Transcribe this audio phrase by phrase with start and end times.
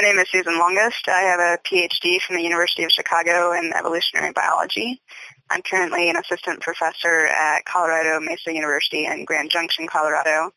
[0.00, 1.08] my name is Susan Longest.
[1.08, 5.02] I have a PhD from the University of Chicago in evolutionary biology.
[5.50, 10.52] I'm currently an assistant professor at Colorado Mesa University in Grand Junction, Colorado.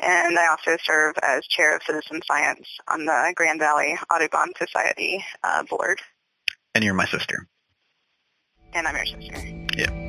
[0.00, 5.22] And I also serve as chair of citizen science on the Grand Valley Audubon Society
[5.44, 6.00] uh, board.
[6.74, 7.46] And you're my sister.
[8.72, 9.36] And I'm your sister.
[9.76, 10.05] Yeah.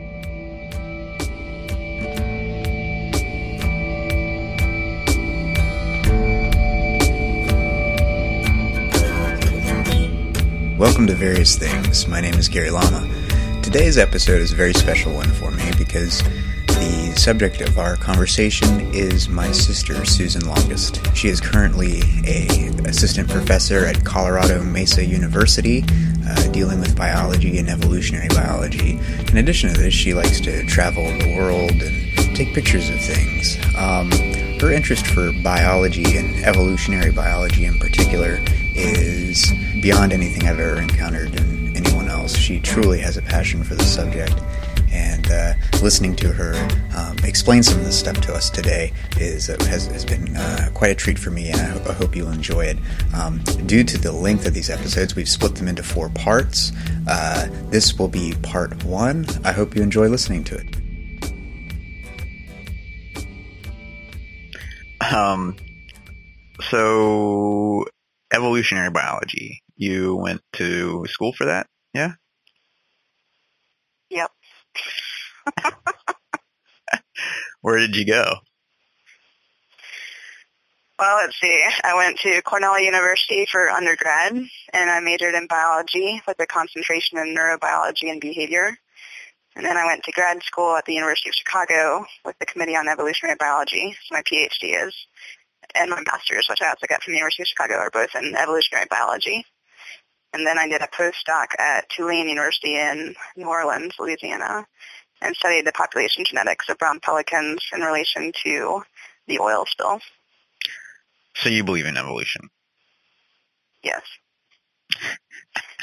[10.78, 12.08] Welcome to Various Things.
[12.08, 13.02] My name is Gary Lama.
[13.64, 16.22] Today's episode is a very special one for me because
[16.68, 21.02] the subject of our conversation is my sister, Susan Longest.
[21.16, 25.84] She is currently a assistant professor at Colorado Mesa University,
[26.28, 29.00] uh, dealing with biology and evolutionary biology.
[29.32, 33.58] In addition to this, she likes to travel the world and take pictures of things.
[33.76, 34.12] Um,
[34.60, 38.40] her interest for biology and evolutionary biology in particular
[38.78, 42.38] is beyond anything I've ever encountered in anyone else.
[42.38, 44.36] She truly has a passion for the subject.
[44.90, 46.54] And uh, listening to her
[46.96, 50.70] um, explain some of this stuff to us today is uh, has, has, been uh,
[50.74, 52.78] quite a treat for me, and I, ho- I hope you'll enjoy it.
[53.14, 56.72] Um, due to the length of these episodes, we've split them into four parts.
[57.08, 59.26] Uh, this will be part one.
[59.44, 60.76] I hope you enjoy listening to it.
[65.14, 65.56] Um,
[66.70, 67.86] so
[68.34, 69.64] evolutionary biology.
[69.76, 72.14] You went to school for that, yeah?
[74.10, 74.32] Yep.
[77.62, 78.36] Where did you go?
[81.00, 81.64] Well, let's see.
[81.84, 87.20] I went to Cornell University for undergrad, and I majored in biology with a concentration
[87.20, 88.76] in neurobiology and behavior.
[89.56, 92.76] And then I went to grad school at the University of Chicago with the Committee
[92.76, 95.07] on Evolutionary Biology, so my PhD is
[95.78, 98.36] and my master's, which I also got from the University of Chicago, are both in
[98.36, 99.46] evolutionary biology.
[100.34, 104.68] And then I did a postdoc at Tulane University in New Orleans, Louisiana,
[105.22, 108.84] and studied the population genetics of brown pelicans in relation to
[109.28, 110.00] the oil spill.
[111.36, 112.50] So you believe in evolution?
[113.84, 114.02] Yes.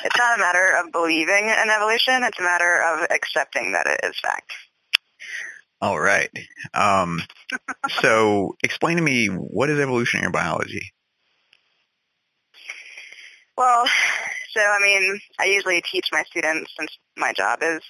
[0.04, 2.22] It's not a matter of believing in evolution.
[2.24, 4.52] It's a matter of accepting that it is fact.
[5.80, 6.30] All right.
[6.72, 7.20] Um,
[8.00, 10.92] so explain to me what is evolutionary biology?
[13.56, 13.86] Well,
[14.52, 17.82] so I mean, I usually teach my students since my job is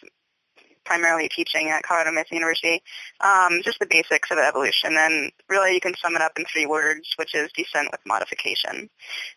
[0.84, 2.83] primarily teaching at Colorado Mesa University,
[3.21, 4.97] um, just the basics of evolution.
[4.97, 8.91] And really you can sum it up in three words, which is descent with modification.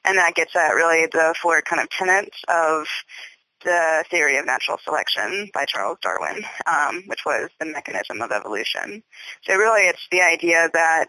[0.04, 2.88] And that gets at really the four kind of tenets of
[3.64, 9.04] the theory of natural selection by Charles Darwin, um, which was the mechanism of evolution.
[9.44, 11.08] So really it's the idea that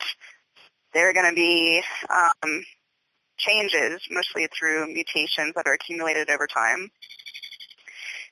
[0.94, 2.64] there are going to be um,
[3.36, 6.90] changes, mostly through mutations that are accumulated over time.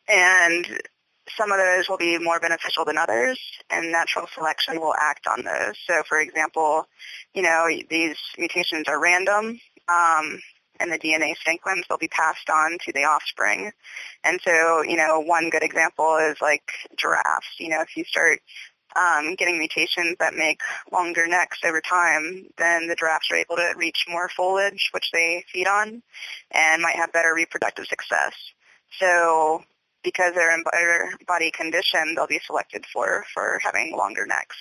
[0.08, 0.66] And
[1.36, 3.38] some of those will be more beneficial than others,
[3.70, 5.74] and natural selection will act on those.
[5.86, 6.86] So, for example,
[7.34, 10.40] you know, these mutations are random, um,
[10.80, 13.72] and the DNA sequence will be passed on to the offspring.
[14.24, 17.46] And so, you know, one good example is like giraffes.
[17.58, 18.40] You know, if you start
[18.96, 20.60] um, getting mutations that make
[20.92, 25.44] longer necks over time, then the giraffes are able to reach more foliage, which they
[25.52, 26.02] feed on,
[26.50, 28.32] and might have better reproductive success.
[28.98, 29.62] So
[30.02, 34.56] because they're in better body condition, they'll be selected for, for having longer necks.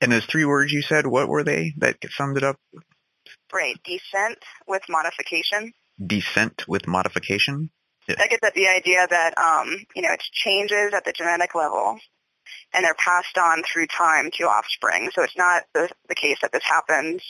[0.00, 2.58] And those three words you said, what were they that summed it up?
[3.54, 5.72] Right, descent with modification.
[6.04, 7.70] Descent with modification?
[8.08, 8.16] Yeah.
[8.18, 11.98] That gets at the idea that, um, you know, it's changes at the genetic level
[12.74, 15.10] and they're passed on through time to offspring.
[15.14, 17.22] So it's not the, the case that this happens,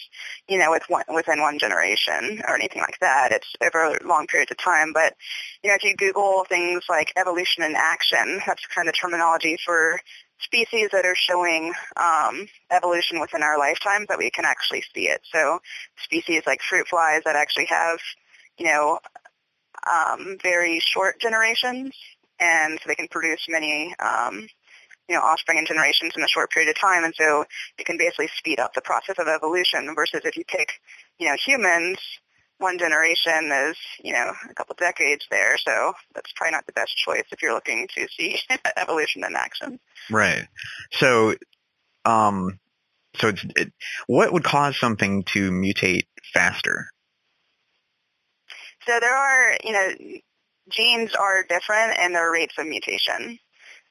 [0.49, 3.31] you know, with one, within one generation or anything like that.
[3.31, 4.93] It's over long periods of time.
[4.93, 5.15] But,
[5.63, 10.01] you know, if you Google things like evolution in action, that's kind of terminology for
[10.45, 15.21] species that are showing um, evolution within our lifetimes that we can actually see it.
[15.33, 15.59] So
[16.03, 17.99] species like fruit flies that actually have,
[18.59, 18.99] you know,
[19.91, 21.95] um, very short generations,
[22.41, 24.49] and so they can produce many, um,
[25.09, 27.45] you know, offspring and generations in a short period of time, and so
[27.79, 29.93] it can basically speed up the process of evolution.
[29.95, 30.73] Versus if you take,
[31.19, 31.99] you know, humans,
[32.59, 36.97] one generation is, you know, a couple decades there, so that's probably not the best
[36.97, 38.41] choice if you're looking to see
[38.77, 39.81] evolution in action.
[40.11, 40.47] Right.
[40.93, 41.35] So,
[42.05, 42.59] um,
[43.17, 43.73] so it's, it,
[44.07, 46.89] what would cause something to mutate faster?
[48.87, 49.89] So there are, you know,
[50.71, 53.39] genes are different in their rates of mutation,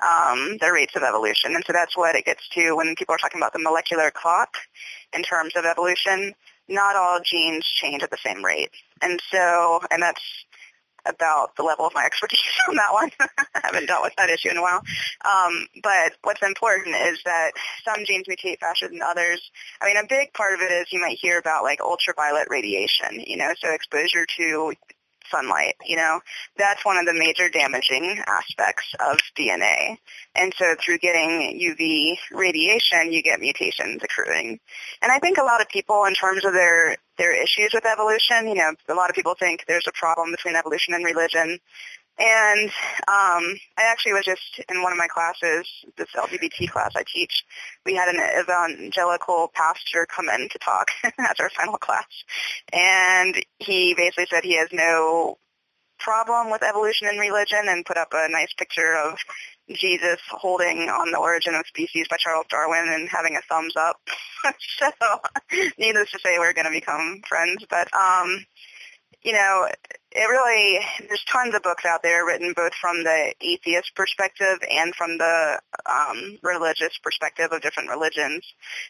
[0.05, 3.19] um, their rates of evolution, and so that's what it gets to when people are
[3.19, 4.57] talking about the molecular clock
[5.13, 6.33] in terms of evolution
[6.67, 8.69] not all genes change at the same rate.
[9.01, 10.21] And so, and that's
[11.05, 12.39] about the level of my expertise
[12.69, 13.11] on that one.
[13.55, 14.81] I haven't dealt with that issue in a while.
[15.25, 17.51] Um, but what's important is that
[17.83, 19.51] some genes mutate faster than others.
[19.81, 23.19] I mean, a big part of it is you might hear about like ultraviolet radiation,
[23.25, 24.73] you know, so exposure to
[25.33, 26.19] sunlight, you know,
[26.57, 29.97] that's one of the major damaging aspects of DNA.
[30.35, 34.59] And so through getting UV radiation, you get mutations accruing.
[35.01, 38.47] And I think a lot of people in terms of their, their issues with evolution,
[38.47, 41.59] you know, a lot of people think there's a problem between evolution and religion.
[42.19, 42.69] And
[43.07, 45.67] um, I actually was just in one of my classes,
[45.97, 47.43] this LGBT class I teach.
[47.85, 52.05] We had an evangelical pastor come in to talk as our final class,
[52.71, 55.39] and he basically said he has no
[55.99, 59.17] problem with evolution and religion, and put up a nice picture of
[59.71, 63.97] Jesus holding on the origin of species by Charles Darwin and having a thumbs up.
[64.77, 64.91] so,
[65.77, 67.65] needless to say, we're going to become friends.
[67.69, 68.45] But um,
[69.23, 69.67] you know,
[70.11, 74.93] it really, there's tons of books out there written both from the atheist perspective and
[74.95, 78.45] from the um, religious perspective of different religions,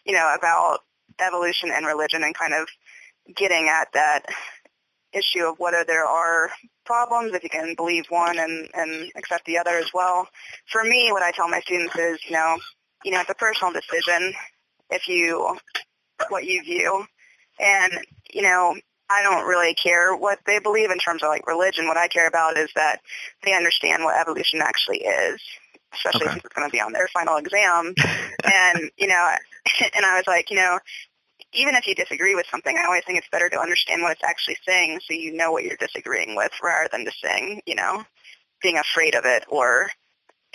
[0.05, 0.79] you know, about
[1.19, 2.67] evolution and religion and kind of
[3.35, 4.25] getting at that
[5.13, 6.49] issue of whether there are
[6.85, 10.27] problems, if you can believe one and, and accept the other as well.
[10.71, 12.57] For me, what I tell my students is, you know,
[13.05, 14.33] you know, it's a personal decision
[14.89, 15.57] if you,
[16.29, 17.05] what you view.
[17.59, 17.91] And,
[18.31, 18.75] you know,
[19.13, 21.87] I don't really care what they believe in terms of like religion.
[21.87, 23.01] What I care about is that
[23.43, 25.39] they understand what evolution actually is,
[25.93, 26.33] especially okay.
[26.33, 27.93] since it's going to be on their final exam.
[28.43, 29.35] and, you know,
[29.95, 30.79] and I was like, you know,
[31.53, 34.23] even if you disagree with something, I always think it's better to understand what it's
[34.23, 38.03] actually saying so you know what you're disagreeing with rather than just saying, you know,
[38.63, 39.89] being afraid of it or,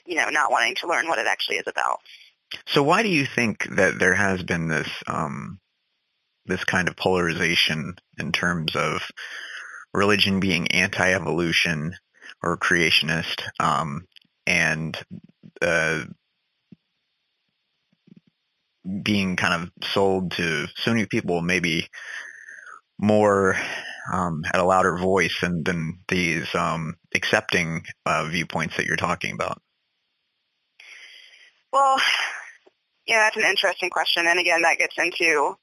[0.04, 2.00] you know, not wanting to learn what it actually is about.
[2.66, 5.60] So why do you think that there has been this um,
[6.48, 9.02] this kind of polarization in terms of
[9.92, 11.94] religion being anti-evolution
[12.42, 14.06] or creationist, um,
[14.46, 14.96] and
[15.62, 16.04] uh,
[19.02, 21.88] being kind of sold to Sunni people maybe
[22.98, 23.56] more
[24.12, 29.34] um, at a louder voice than, than these um, accepting uh, viewpoints that you're talking
[29.34, 29.60] about?
[31.72, 32.00] Well,
[33.06, 34.26] yeah, that's an interesting question.
[34.26, 35.56] And again, that gets into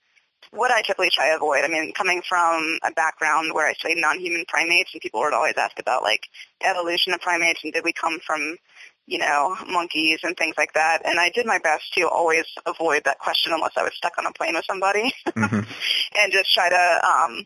[0.52, 1.64] what I typically try to avoid.
[1.64, 5.56] I mean, coming from a background where I studied non-human primates, and people would always
[5.58, 6.28] ask about like
[6.64, 8.58] evolution of primates and did we come from,
[9.06, 11.02] you know, monkeys and things like that.
[11.06, 14.26] And I did my best to always avoid that question unless I was stuck on
[14.26, 15.56] a plane with somebody, mm-hmm.
[16.20, 17.46] and just try to, um,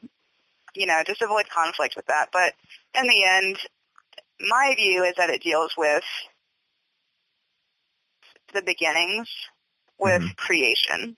[0.76, 2.30] you know, just avoid conflict with that.
[2.32, 2.54] But
[3.00, 3.58] in the end,
[4.40, 6.04] my view is that it deals with
[8.54, 9.30] the beginnings
[9.98, 10.32] with mm-hmm.
[10.38, 11.18] creation.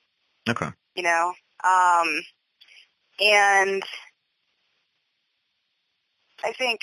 [0.50, 0.70] Okay.
[0.96, 2.22] You know, um,
[3.20, 3.84] and
[6.44, 6.82] I think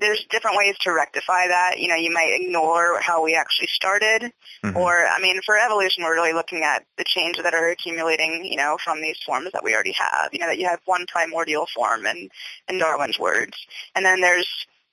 [0.00, 1.78] there's different ways to rectify that.
[1.78, 4.32] You know, you might ignore how we actually started,
[4.64, 4.76] mm-hmm.
[4.76, 8.56] or I mean, for evolution, we're really looking at the change that are accumulating, you
[8.56, 10.30] know, from these forms that we already have.
[10.32, 12.28] You know, that you have one primordial form, in,
[12.68, 13.56] in Darwin's words,
[13.94, 14.48] and then there's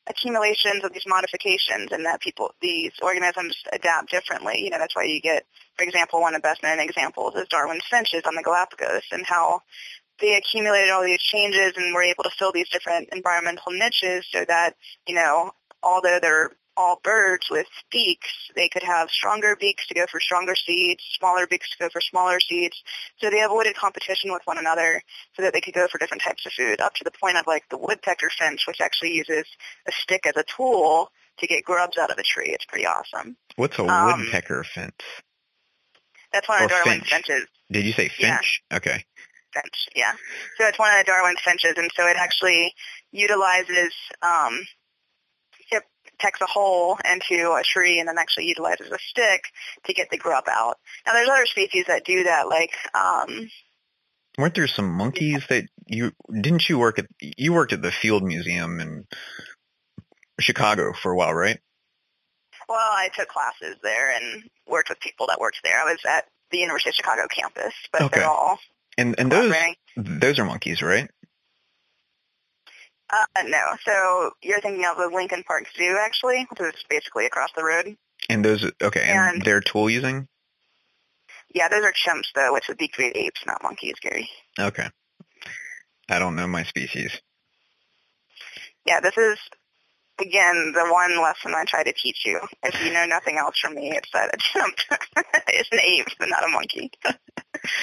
[0.08, 4.64] accumulations of these modifications, and that people, these organisms adapt differently.
[4.64, 5.46] You know, that's why you get
[5.82, 9.26] for example, one of the best known examples is Darwin's finches on the Galapagos and
[9.26, 9.62] how
[10.20, 14.46] they accumulated all these changes and were able to fill these different environmental niches so
[14.48, 14.76] that,
[15.08, 20.06] you know, although they're all birds with beaks, they could have stronger beaks to go
[20.10, 22.82] for stronger seeds, smaller beaks to go for smaller seeds.
[23.20, 25.02] So they avoided competition with one another
[25.36, 27.48] so that they could go for different types of food, up to the point of
[27.48, 29.46] like the woodpecker finch, which actually uses
[29.88, 32.50] a stick as a tool to get grubs out of a tree.
[32.50, 33.36] It's pretty awesome.
[33.56, 35.02] What's a um, woodpecker finch?
[36.32, 37.26] That's one of Darwin's finch.
[37.26, 37.48] finches.
[37.72, 38.62] Did you say finch?
[38.72, 38.78] Yeah.
[38.78, 39.04] Okay.
[39.54, 40.14] Finch, yeah.
[40.58, 42.74] So it's one of the Darwin's finches, and so it actually
[43.12, 44.62] utilizes, um,
[46.22, 49.46] pecks a hole into a tree and then actually utilizes a stick
[49.86, 50.78] to get the grub out.
[51.06, 53.50] Now there's other species that do that, like, um,
[54.38, 58.24] Weren't there some monkeys that you didn't you work at you worked at the Field
[58.24, 59.06] Museum in
[60.40, 61.60] Chicago for a while, right?
[62.70, 65.78] Well, I took classes there and worked with people that worked there.
[65.82, 68.20] I was at the University of Chicago campus, but okay.
[68.20, 68.58] they're all
[68.98, 69.54] and and those
[69.98, 71.10] those are monkeys, right?
[73.12, 73.76] Uh, no.
[73.84, 77.98] So you're thinking of the Lincoln Park Zoo, actually, which is basically across the road.
[78.30, 80.28] And those, okay, and, and they're tool using?
[81.54, 84.30] Yeah, those are chimps, though, which would be great apes, not monkeys, Gary.
[84.58, 84.88] Okay.
[86.10, 87.20] I don't know my species.
[88.86, 89.38] Yeah, this is
[90.22, 93.76] again, the one lesson I try to teach you, if you know nothing else from
[93.76, 94.76] me, it's that a chimp
[95.54, 96.92] is an ape, but not a monkey.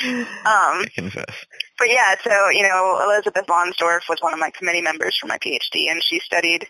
[0.05, 1.47] um, I confess.
[1.79, 5.39] but yeah, so you know, Elizabeth Lonsdorf was one of my committee members for my
[5.39, 6.67] PhD, and she studied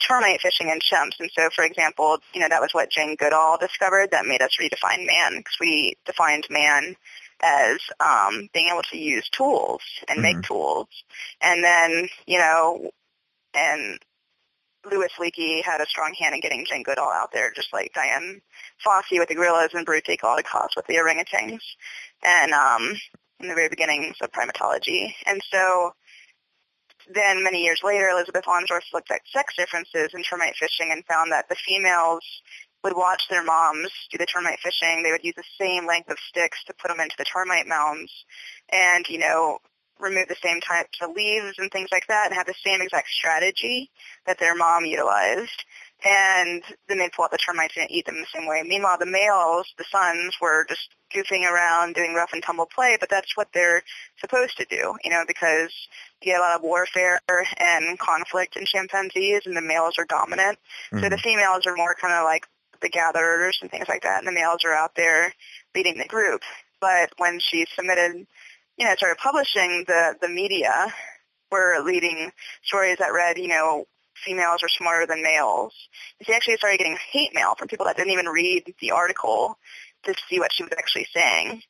[0.00, 1.18] termite fishing in chimps.
[1.20, 4.56] And so, for example, you know, that was what Jane Goodall discovered that made us
[4.60, 6.96] redefine man, because we defined man
[7.42, 10.46] as um, being able to use tools and make Mhm.
[10.46, 10.88] tools,
[11.40, 12.90] and then you know,
[13.54, 13.98] and
[14.90, 18.40] Louis Leakey had a strong hand in getting Jane Goodall out there, just like Dian
[18.84, 21.60] Fossey with the gorillas and Biruté Galdikas with the orangutans,
[22.22, 22.96] and um,
[23.40, 25.14] in the very beginnings of primatology.
[25.26, 25.92] And so
[27.12, 31.32] then many years later, Elizabeth Lonsdorf looked at sex differences in termite fishing and found
[31.32, 32.24] that the females
[32.82, 35.02] would watch their moms do the termite fishing.
[35.02, 38.12] They would use the same length of sticks to put them into the termite mounds
[38.70, 39.58] and, you know,
[40.00, 43.08] remove the same types of leaves and things like that and have the same exact
[43.08, 43.90] strategy
[44.26, 45.64] that their mom utilized.
[46.04, 48.62] And then they'd pull out the termites and eat them the same way.
[48.62, 53.08] Meanwhile, the males, the sons, were just goofing around, doing rough and tumble play, but
[53.08, 53.82] that's what they're
[54.20, 55.72] supposed to do, you know, because
[56.20, 57.20] you get a lot of warfare
[57.58, 60.58] and conflict in chimpanzees, and the males are dominant.
[61.00, 61.22] So the Mhm.
[61.22, 62.46] females are more kind of like
[62.80, 65.32] the gatherers and things like that, and the males are out there
[65.74, 66.42] leading the group.
[66.80, 68.26] But when she submitted,
[68.76, 70.92] you know, started publishing, the the media
[71.50, 73.86] were leading stories that read, you know,
[74.24, 75.72] females are smarter than males.
[76.18, 79.58] And she actually started getting hate mail from people that didn't even read the article
[80.04, 81.62] to see what she was actually saying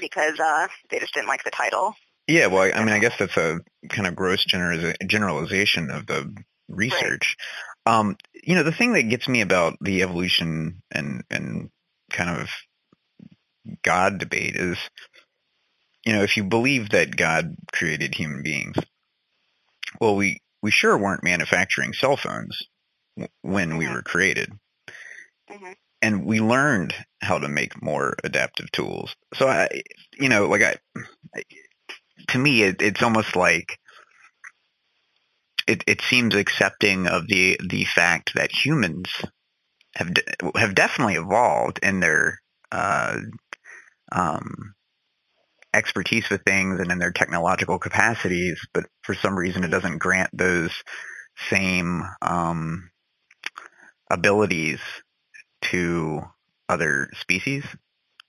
[0.00, 1.94] because uh, they just didn't like the title.
[2.26, 6.32] Yeah, well, I, mean, I guess that's a kind of gross generaliza- generalization of the
[6.68, 7.36] research.
[7.86, 11.70] Um, you know, the thing that gets me about the evolution and and
[12.12, 12.48] kind of
[13.82, 14.78] God debate is,
[16.04, 18.76] you know, if you believe that God created human beings,
[20.00, 22.58] well, we we sure weren't manufacturing cell phones
[23.42, 23.94] when we Mhm.
[23.94, 24.52] were created
[25.48, 29.14] hmm and we learned how to make more adaptive tools.
[29.34, 29.82] So I,
[30.18, 30.76] you know, like I,
[31.34, 31.42] I
[32.28, 33.78] to me, it, it's almost like
[35.66, 39.08] it, it seems accepting of the the fact that humans
[39.96, 40.22] have de-
[40.56, 42.40] have definitely evolved in their
[42.72, 43.18] uh,
[44.12, 44.74] um,
[45.72, 50.30] expertise with things and in their technological capacities, but for some reason it doesn't grant
[50.32, 50.72] those
[51.48, 52.90] same um,
[54.10, 54.80] abilities
[55.62, 56.22] to
[56.68, 57.64] other species,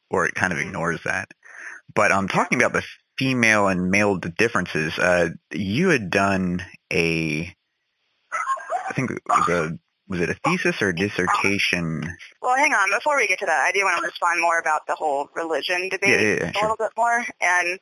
[0.10, 1.29] or it kind of ignores that.
[1.93, 2.83] But um, talking about the
[3.17, 7.53] female and male differences, uh, you had done a,
[8.89, 9.79] I think it was a,
[10.12, 12.18] was it a thesis or a dissertation?
[12.41, 12.89] Well, hang on.
[12.91, 15.88] Before we get to that, I do want to respond more about the whole religion
[15.88, 16.62] debate Yeah, yeah, yeah, a sure.
[16.63, 17.25] little bit more.
[17.39, 17.80] And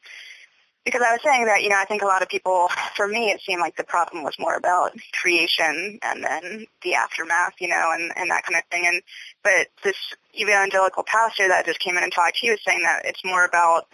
[0.86, 3.32] because I was saying that, you know, I think a lot of people, for me,
[3.32, 7.92] it seemed like the problem was more about creation and then the aftermath, you know,
[7.94, 8.86] and, and that kind of thing.
[8.86, 9.02] And
[9.44, 9.98] but this
[10.40, 13.88] evangelical pastor that just came in and talked, he was saying that it's more about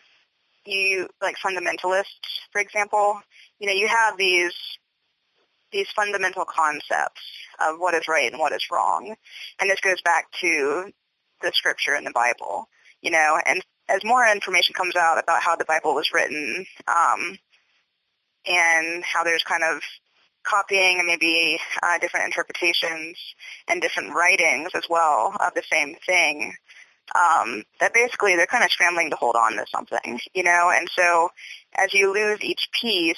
[0.66, 3.22] you, like fundamentalists, for example.
[3.60, 4.54] You know, you have these
[5.72, 7.22] these fundamental concepts
[7.60, 9.16] of what is right and what is wrong.
[9.60, 10.92] And this goes back to
[11.42, 12.68] the scripture in the Bible,
[13.02, 17.38] you know, and as more information comes out about how the Bible was written, um,
[18.48, 19.82] and how there's kind of
[20.44, 23.18] copying and maybe uh, different interpretations
[23.68, 26.54] and different writings as well of the same thing,
[27.16, 30.90] um, that basically they're kind of scrambling to hold on to something, you know, and
[30.96, 31.30] so
[31.76, 33.18] as you lose each piece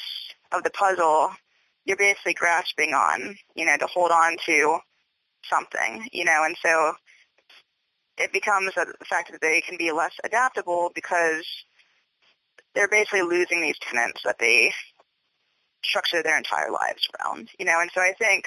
[0.51, 1.31] of the puzzle,
[1.87, 4.77] you're basically grasping on, you know, to hold on to
[5.49, 6.93] something, you know, and so
[8.17, 11.45] it becomes a, fact that they can be less adaptable because
[12.75, 14.73] they're basically losing these tenants that they
[15.81, 18.45] structure their entire lives around, you know, and so I think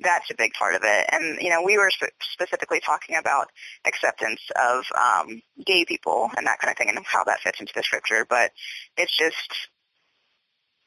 [0.00, 1.08] that's a big part of it.
[1.12, 3.50] And, you know, we were spe- specifically talking about
[3.86, 7.72] acceptance of um, gay people and that kind of thing and how that fits into
[7.76, 8.50] the scripture, but
[8.96, 9.68] it's just,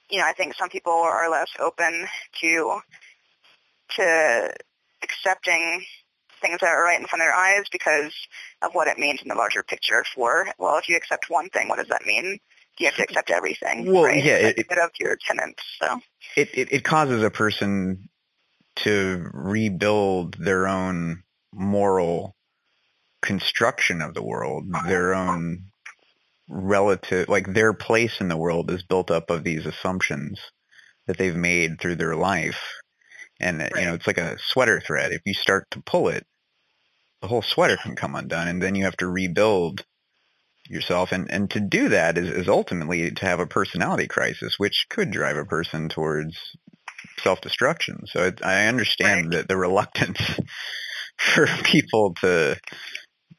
[0.10, 2.08] you know, I think some people are less open
[2.42, 2.80] to
[3.96, 4.54] to
[5.04, 5.84] accepting
[6.42, 8.14] things that are right in front of their eyes because
[8.62, 11.68] of what it means in the larger picture for, well, if you accept one thing,
[11.68, 12.40] what does that mean?
[12.80, 14.24] You have to accept everything, Well, right?
[14.24, 16.00] yeah, it- Instead of your tenants, so.
[16.36, 18.10] It, it, it causes a person
[18.78, 22.36] to rebuild their own moral
[23.24, 25.64] construction of the world, their own
[26.48, 30.40] relative, like their place in the world is built up of these assumptions
[31.08, 32.62] that they've made through their life.
[33.40, 35.12] And, uh, you know, it's like a sweater thread.
[35.12, 36.26] If you start to pull it,
[37.22, 39.86] the whole sweater can come undone and then you have to rebuild
[40.70, 41.12] yourself.
[41.12, 45.12] And, and to do that is, is ultimately to have a personality crisis, which could
[45.12, 46.38] drive a person towards
[47.20, 48.02] self-destruction.
[48.08, 49.32] So it, I understand Right.
[49.34, 50.20] that the reluctance
[51.18, 52.58] for people to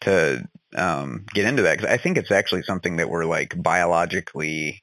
[0.02, 4.82] to um, get into that because I think it's actually something that we're like biologically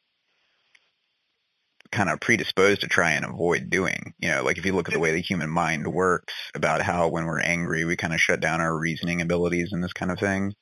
[1.91, 4.13] kind of predisposed to try and avoid doing.
[4.19, 7.07] You know, like if you look at the way the human mind works about how
[7.09, 10.19] when we're angry we kind of shut down our reasoning abilities and this kind of
[10.19, 10.53] thing.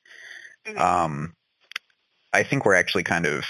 [0.66, 0.78] Mhm.
[0.78, 1.34] Um,
[2.32, 3.44] I think we're actually kind of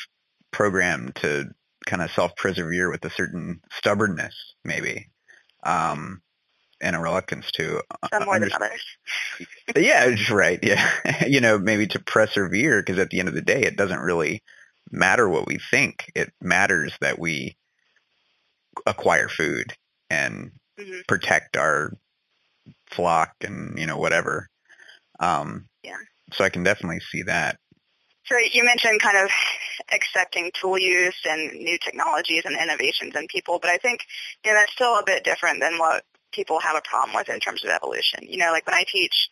[0.52, 1.46] programmed to
[1.86, 5.08] kind of self-persevere with a certain stubbornness, maybe,
[5.64, 6.22] um,
[6.84, 7.80] and a reluctance to
[8.12, 8.62] Some more than understand.
[8.62, 8.82] others.
[9.76, 10.60] Yeah, it's right.
[10.62, 10.88] Yeah,
[11.26, 14.42] you know, maybe to persevere because at the end of the day, it doesn't really
[14.90, 16.10] matter what we think.
[16.14, 17.56] It matters that we
[18.86, 19.72] acquire food
[20.10, 21.92] and hmm protect our
[22.90, 24.48] flock and you know whatever.
[25.20, 25.96] Um, Yeah.
[26.32, 27.58] So I can definitely see that.
[28.26, 29.30] So you mentioned kind of
[29.92, 34.00] accepting tool use and new technologies and innovations in people, but I think
[34.44, 37.40] you know that's still a bit different than what people have a problem with in
[37.40, 38.20] terms of evolution.
[38.28, 39.28] You know, like when I teach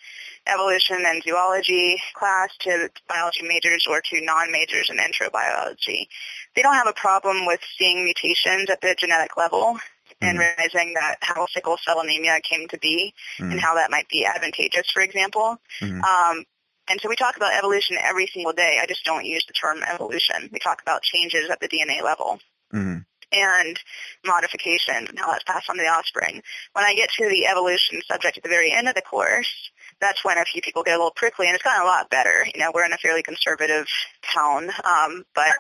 [0.47, 6.09] evolution and zoology class to biology majors or to non-majors in intro biology,
[6.55, 9.79] they don't have a problem with seeing mutations at the genetic level
[10.21, 10.57] and Mhm.
[10.59, 14.25] realizing that how sickle cell anemia came to be and Mm, how that might be
[14.25, 15.59] advantageous, for example.
[15.81, 16.45] mhm, Um,
[16.89, 18.79] and so we talk about evolution every single day.
[18.81, 20.49] I just don't use the term evolution.
[20.53, 22.41] We talk about changes at the DNA level
[22.73, 23.79] mhm, and
[24.25, 26.43] modifications and how that's passed on to the offspring.
[26.73, 29.71] When I get to the evolution subject at the very end of the course,
[30.01, 32.47] that's when a few people get a little prickly, and it's gotten a lot better.
[32.53, 33.87] You know, we're in a fairly conservative
[34.35, 35.53] town, um, but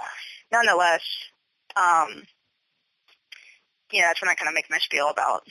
[0.50, 1.02] nonetheless,
[1.76, 2.24] um,
[3.92, 5.42] you know, that's when I kind of make my spiel about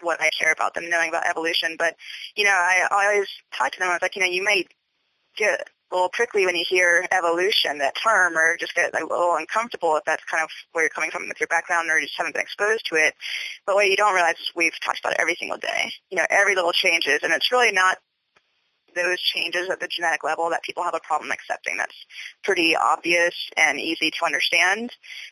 [0.00, 1.76] what I care about them knowing about evolution.
[1.78, 1.96] But
[2.34, 3.88] you know, I, I always talk to them.
[3.88, 4.68] I was like, you know, you might
[5.36, 9.36] get a little prickly when you hear evolution, that term, or just get a little
[9.36, 12.18] uncomfortable if that's kind of where you're coming from with your background or you just
[12.18, 13.14] haven't been exposed to it.
[13.66, 15.92] But what you don't realize is we've talked about it every single day.
[16.10, 17.98] You know, every little changes, and it's really not
[18.96, 21.76] those changes at the genetic level that people have a problem accepting.
[21.76, 22.06] That's
[22.42, 24.90] pretty obvious and easy to understand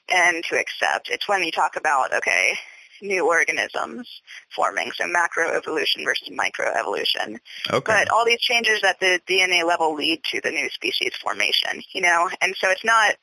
[0.08, 1.08] and to accept.
[1.08, 2.54] It's when you talk about, okay,
[3.02, 4.22] new organisms
[4.54, 7.38] forming, so macroevolution versus microevolution.
[7.70, 7.84] Okay.
[7.84, 12.00] But all these changes at the DNA level lead to the new species formation, you
[12.00, 13.16] know, and so it's not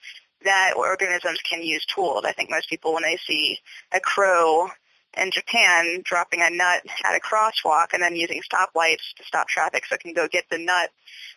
[0.43, 2.23] that organisms can use tools.
[2.25, 3.59] I think most people, when they see
[3.91, 4.69] a crow
[5.17, 9.85] in Japan dropping a nut at a crosswalk and then using stoplights to stop traffic
[9.85, 10.89] so it can go get the nut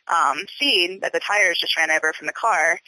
[0.08, 2.78] um, seed that the tires just ran over from the car,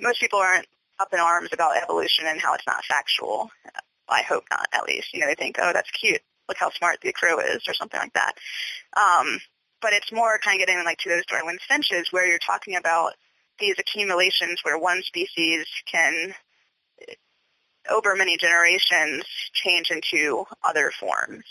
[0.00, 0.66] most people aren't
[1.00, 3.50] up in arms about evolution and how it's not factual.
[4.12, 5.12] I hope not, at least.
[5.12, 6.20] You know, they think, oh, that's cute.
[6.48, 8.34] Look how smart the crow is, or something like that.
[8.96, 9.40] Um,
[9.80, 13.14] but it's more kind of getting like to those Darwin finches where you're talking about
[13.58, 16.34] these accumulations where one species can,
[17.90, 21.44] over many generations, change into other forms.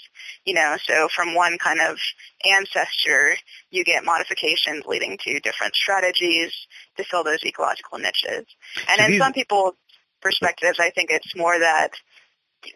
[0.45, 1.97] You know, so from one kind of
[2.45, 3.35] ancestor,
[3.69, 6.53] you get modifications leading to different strategies
[6.97, 8.45] to fill those ecological niches.
[8.87, 9.75] And So in these- some people's
[10.21, 11.91] perspectives, I think it's more that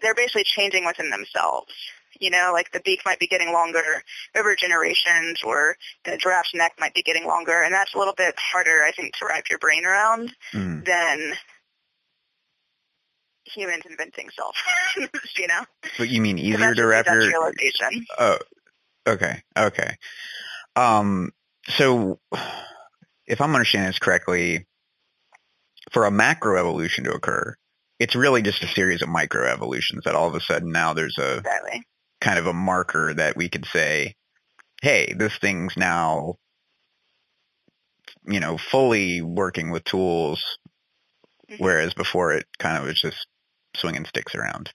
[0.01, 1.73] they're basically changing within themselves.
[2.19, 3.83] You know, like the beak might be getting longer
[4.37, 8.35] over generations or the giraffe's neck might be getting longer and that's a little bit
[8.37, 10.85] harder, I think, to wrap your brain around Mhm.
[10.85, 11.33] than
[13.45, 14.55] humans inventing self,
[15.37, 15.65] you know?
[15.97, 17.31] But you mean easier to wrap your.
[18.17, 18.37] Oh,
[19.07, 19.97] okay, okay.
[20.75, 21.31] Um,
[21.67, 22.19] so
[23.27, 24.65] if I'm understanding this correctly,
[25.91, 27.55] for a macroevolution to occur,
[27.99, 31.37] it's really just a series of microevolutions that all of a sudden now there's a
[31.37, 31.83] Exactly.
[32.21, 34.15] kind of a marker that we could say,
[34.81, 36.35] hey, this thing's now,
[38.27, 40.57] you know, fully working with tools,
[41.49, 41.59] Mhm.
[41.59, 43.27] whereas before it kind of was just
[43.75, 44.71] swinging sticks around.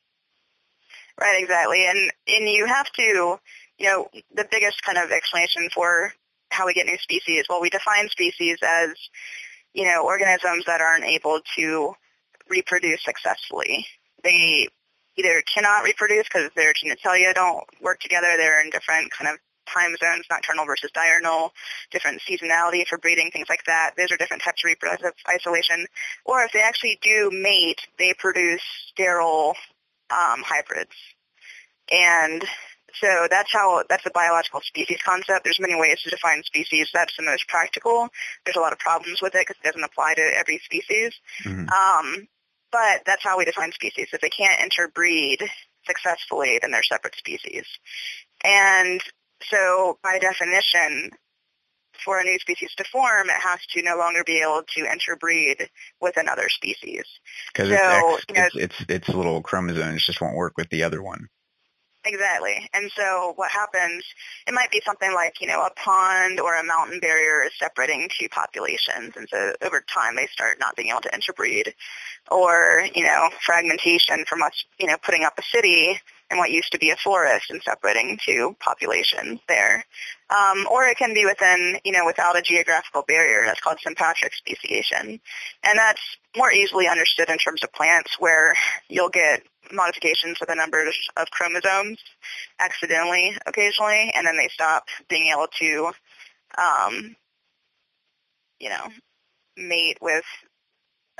[1.20, 1.86] Right, exactly.
[1.86, 3.38] And and you have to,
[3.78, 6.12] you know, the biggest kind of explanation for
[6.50, 8.90] how we get new species, well, we define species as,
[9.72, 11.94] you know, organisms that aren't able to
[12.50, 13.86] reproduce successfully.
[14.22, 14.68] They
[15.16, 18.34] either cannot reproduce because their genitalia don't work together.
[18.36, 19.38] They're in different kind of
[19.72, 21.52] time zones, nocturnal versus diurnal,
[21.90, 23.92] different seasonality for breeding, things like that.
[23.96, 25.86] Those are different types of reproductive isolation.
[26.24, 29.54] Or if they actually do mate, they produce sterile
[30.10, 30.96] um, hybrids.
[31.92, 32.44] And
[33.00, 35.44] so that's how, that's the biological species concept.
[35.44, 36.90] There's many ways to define species.
[36.92, 38.08] That's the most practical.
[38.44, 41.14] There's a lot of problems with it because it doesn't apply to every species.
[41.44, 41.70] Mhm.
[41.70, 42.28] Um,
[42.72, 44.08] but that's how we define species.
[44.12, 45.42] If they can't interbreed
[45.86, 47.64] successfully, then they're separate species.
[48.44, 49.00] And
[49.42, 51.10] so by definition,
[52.04, 55.68] for a new species to form, it has to no longer be able to interbreed
[56.00, 57.04] with another species.
[57.52, 60.84] Because So, it's, you know- it's, it's, its little chromosomes just won't work with the
[60.84, 61.28] other one.
[62.04, 62.68] Exactly.
[62.72, 64.04] And so what happens,
[64.46, 68.08] it might be something like, you know, a pond or a mountain barrier is separating
[68.18, 69.12] two populations.
[69.16, 71.74] And so over time they start not being able to interbreed.
[72.30, 76.72] Or, you know, fragmentation from us, you know, putting up a city in what used
[76.72, 79.84] to be a forest and separating two populations there.
[80.30, 83.42] Um, or it can be within, you know, without a geographical barrier.
[83.44, 85.20] That's called sympatric speciation.
[85.64, 86.00] And that's
[86.36, 88.54] more easily understood in terms of plants where
[88.88, 90.84] you'll get modifications with the number
[91.16, 91.98] of chromosomes
[92.58, 95.92] accidentally occasionally, and then they stop being able to,
[96.58, 97.16] um,
[98.58, 98.88] you know,
[99.56, 100.24] mate with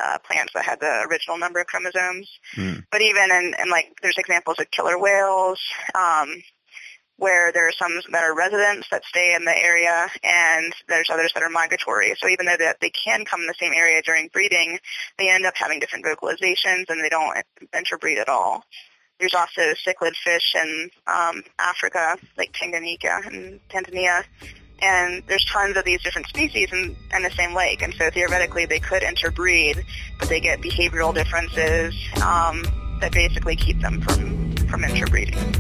[0.03, 2.31] uh, plants that had the original number of chromosomes.
[2.57, 2.85] Mm.
[2.91, 5.61] But even in, in like, there's examples of killer whales,
[5.95, 6.43] um,
[7.21, 11.31] where there are some that are residents that stay in the area and there's others
[11.35, 12.15] that are migratory.
[12.19, 14.79] So even though that they can come in the same area during breeding,
[15.19, 17.37] they end up having different vocalizations and they don't
[17.77, 18.65] interbreed at all.
[19.19, 24.25] There's also cichlid fish in um, Africa, like Tanganyika and Tanzania,
[24.81, 27.83] and there's tons of these different species in, in the same lake.
[27.83, 29.85] And so theoretically they could interbreed,
[30.19, 32.63] but they get behavioral differences um,
[33.03, 35.60] that basically keep them from, from interbreeding.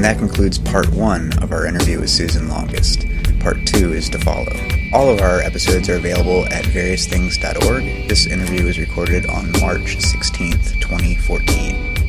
[0.00, 3.06] And that concludes part one of our interview with Susan Longest.
[3.38, 4.50] Part two is to follow.
[4.94, 8.08] All of our episodes are available at variousthings.org.
[8.08, 11.99] This interview was recorded on March 16th, 2014.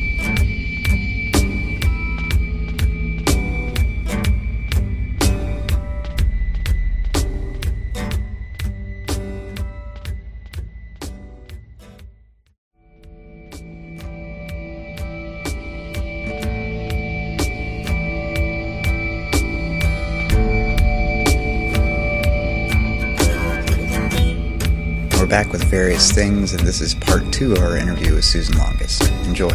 [25.32, 29.10] Back with various things, and this is part two of our interview with Susan Longest.
[29.24, 29.48] Enjoy.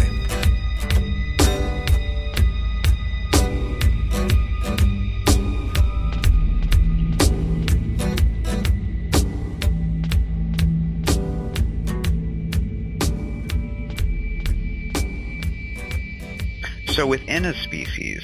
[16.88, 18.24] So within a species,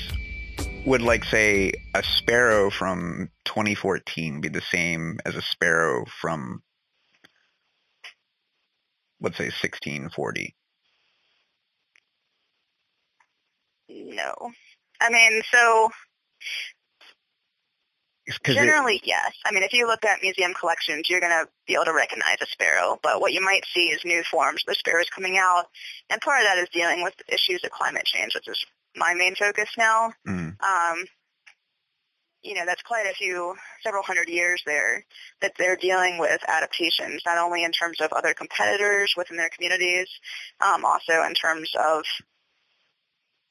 [0.88, 6.64] would like say a sparrow from 2014 be the same as a sparrow from
[9.24, 10.56] let's say 1640?
[13.90, 14.52] No.
[15.02, 15.90] I mean, so
[18.44, 19.34] generally, it, yes.
[19.46, 22.38] I mean, if you look at museum collections, you're going to be able to recognize
[22.42, 23.00] a sparrow.
[23.02, 24.64] But what you might see is new forms.
[24.66, 25.66] The sparrows coming out,
[26.10, 29.36] and part of that is dealing with issues of climate change, which is my main
[29.36, 30.14] focus now.
[30.28, 30.56] Mm.
[30.62, 31.06] Um,
[32.44, 35.06] you know, that's quite a few, several hundred years there
[35.42, 40.08] that they're dealing with adaptations, not only in terms of other competitors within their communities,
[40.62, 42.04] um, also in terms of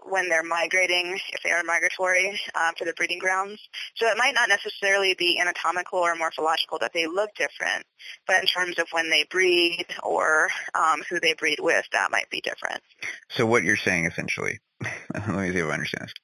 [0.05, 3.61] when they're migrating, if they are migratory, um, for the breeding grounds.
[3.95, 7.85] So it might not necessarily be anatomical or morphological that they look different,
[8.27, 12.29] but in terms of when they breed or um, who they breed with, that might
[12.31, 12.83] be different.
[13.31, 16.15] So what you're saying essentially, let me see if I understand this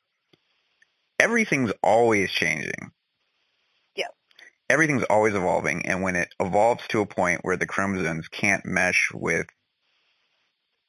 [1.19, 2.93] everything's always changing.
[3.95, 4.07] Yeah.
[4.69, 9.11] Everything's always evolving, and when it evolves to a point where the chromosomes can't mesh
[9.13, 9.47] with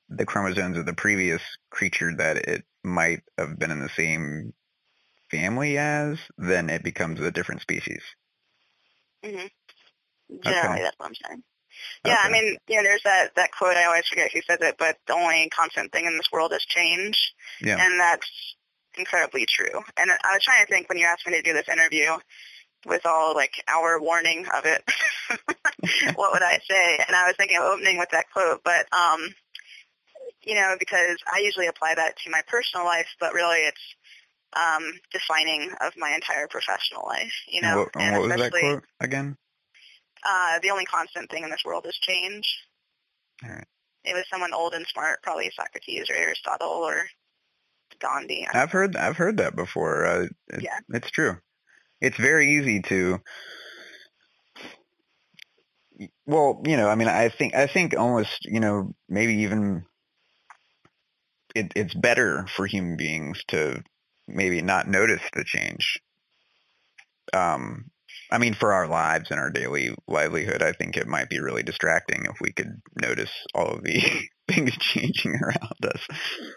[0.10, 4.54] the chromosomes of the previous creature that it might have been in the same
[5.30, 8.02] family as, then it becomes a different species.
[9.24, 9.46] hmm
[10.44, 10.84] Generally, okay.
[10.84, 11.44] that's what I'm saying.
[12.06, 12.22] Yeah, okay.
[12.24, 13.78] I mean, you know, there's that that quote.
[13.78, 16.64] I always forget who says it, but the only constant thing in this world is
[16.66, 17.78] change, yeah.
[17.80, 18.56] and that's
[18.98, 19.82] incredibly true.
[19.98, 22.18] And I was trying to think when you asked me to do this interview
[22.86, 24.84] with all like our warning of it,
[26.16, 27.00] what would I say?
[27.06, 29.34] And I was thinking of opening with that quote, but um,
[30.44, 33.96] you know, because I usually apply that to my personal life, but really it's
[34.54, 37.34] um, defining of my entire professional life.
[37.48, 39.38] You know, and what, and what was that quote again?
[40.24, 42.46] Uh, the only constant thing in this world is change.
[43.44, 43.68] All right.
[44.04, 47.06] It was someone old and smart, probably Socrates or Aristotle or
[48.00, 48.48] Gandhi.
[48.52, 50.06] I've heard I've heard that before.
[50.06, 51.38] Uh, it, yeah, it's true.
[52.02, 53.20] It's very easy to.
[56.26, 59.84] Well, you know, I mean, I think I think almost, you know, maybe even
[61.56, 63.84] it, it's better for human beings to
[64.28, 66.00] maybe not notice the change.
[67.34, 67.92] Um,
[68.32, 71.64] I mean, for our lives and our daily livelihood, I think it might be really
[71.64, 74.02] distracting if we could notice all of the
[74.50, 76.08] things changing around us.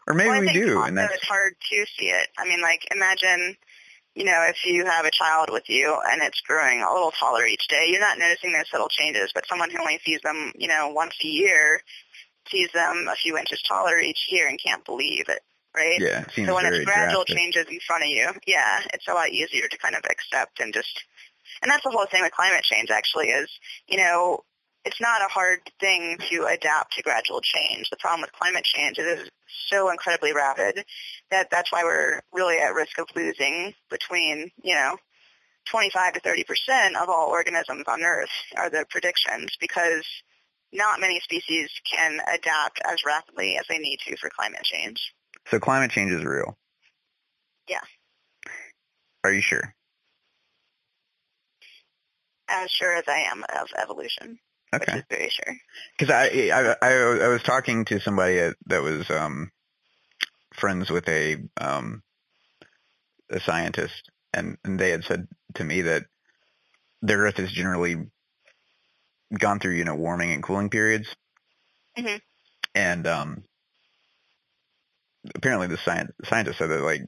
[0.07, 0.83] Or maybe well, we do.
[0.83, 1.14] and that's...
[1.14, 2.28] it's hard to see it.
[2.38, 3.57] I mean, like, imagine,
[4.14, 7.44] you know, if you have a child with you and it's growing a little taller
[7.44, 10.68] each day, you're not noticing those subtle changes, but someone who only sees them, you
[10.68, 11.81] know, once a year
[12.48, 15.40] sees them a few inches taller each year and can't believe it
[15.74, 15.98] right?
[16.00, 17.37] Yeah, it so when it's gradual drastic.
[17.37, 20.72] changes in front of you, yeah, it's a lot easier to kind of accept and
[20.72, 21.05] just,
[21.62, 23.48] and that's the whole thing with climate change actually is,
[23.88, 24.44] you know,
[24.85, 27.88] it's not a hard thing to adapt to gradual change.
[27.90, 29.31] The problem with climate change is it is
[29.68, 30.85] so incredibly rapid
[31.31, 34.97] that that's why we're really at risk of losing between, you know,
[35.66, 40.05] 25 to 30 percent of all organisms on Earth are the predictions because
[40.73, 45.12] not many species can adapt as rapidly as they need to for climate change.
[45.49, 46.57] So climate change is real.
[47.68, 47.81] Yeah.
[49.23, 49.75] Are you sure?
[52.49, 54.38] As sure as I am of evolution,
[54.73, 54.99] which Okay.
[54.99, 55.55] is very sure.
[55.99, 59.51] Because I, I I I was talking to somebody that- that was um
[60.55, 62.03] friends with a um
[63.31, 66.05] a scientist, and, and they had said to me that
[67.03, 67.97] the Earth has generally
[69.39, 71.15] gone through you know warming and cooling periods,
[71.99, 72.21] Mhm.
[72.75, 73.45] and um
[75.35, 77.03] apparently the science scientist said that like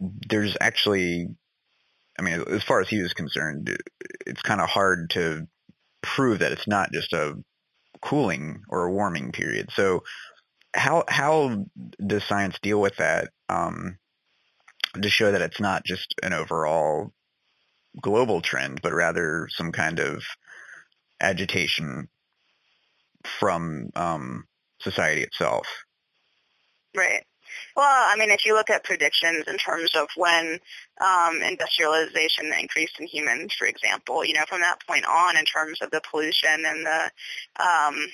[0.00, 1.28] there's actually
[2.18, 3.76] I mean, as far as he was concerned,
[4.26, 5.46] it's kind of hard to
[6.02, 7.34] prove that it's not just a
[8.02, 9.70] cooling or a warming period.
[9.72, 10.02] So,
[10.74, 11.66] how how
[12.04, 13.98] does science deal with that um,
[15.00, 17.12] to show that it's not just an overall
[18.00, 20.22] global trend, but rather some kind of
[21.20, 22.08] agitation
[23.24, 24.44] from um,
[24.80, 25.66] society itself?
[26.96, 27.24] Right.
[27.78, 30.58] Well, I mean, if you look at predictions in terms of when
[31.00, 35.80] um, industrialization increased in humans, for example, you know, from that point on, in terms
[35.80, 37.10] of the pollution and the
[37.62, 38.06] um,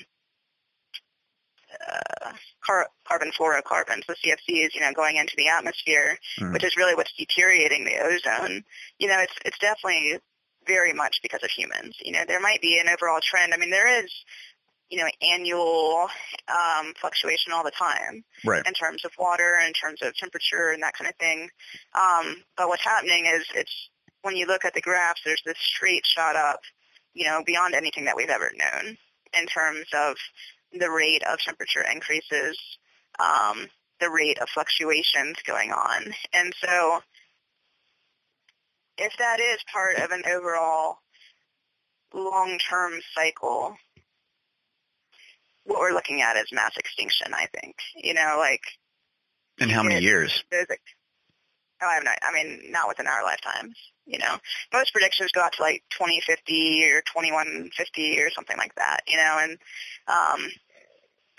[1.80, 6.52] uh, car- carbon fluorocarbons, the CFCs, you know, going into the atmosphere, Mhm.
[6.52, 8.66] which is really what's deteriorating the ozone.
[8.98, 10.20] You know, it's it's definitely
[10.66, 11.96] very much because of humans.
[12.00, 13.54] You know, there might be an overall trend.
[13.54, 14.10] I mean, there is,
[14.90, 16.08] you know, annual
[16.48, 18.66] um, fluctuation all the time Right.
[18.66, 21.48] in terms of water, in terms of temperature, and that kind of thing.
[21.94, 23.90] Um, but what's happening is it's
[24.22, 26.60] when you look at the graphs, there's this straight shot up,
[27.14, 28.96] you know, beyond anything that we've ever known
[29.38, 30.16] in terms of
[30.72, 32.58] the rate of temperature increases,
[33.18, 33.68] um,
[34.00, 37.00] the rate of fluctuations going on, and so
[38.96, 40.98] if that is part of an overall
[42.12, 43.76] long-term cycle,
[45.64, 47.76] what we're looking at is mass extinction, I think.
[47.96, 48.62] You know, like
[49.58, 50.44] In how many years?
[50.50, 50.76] there's a,
[51.82, 53.74] oh, I have not, I mean, not within our lifetimes,
[54.06, 54.36] you know.
[54.72, 59.38] Most predictions go out to like 2050 or 2150 or something like that, you know,
[59.40, 59.58] and,
[60.08, 60.50] um,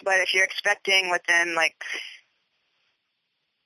[0.04, 1.76] but if you're expecting within like,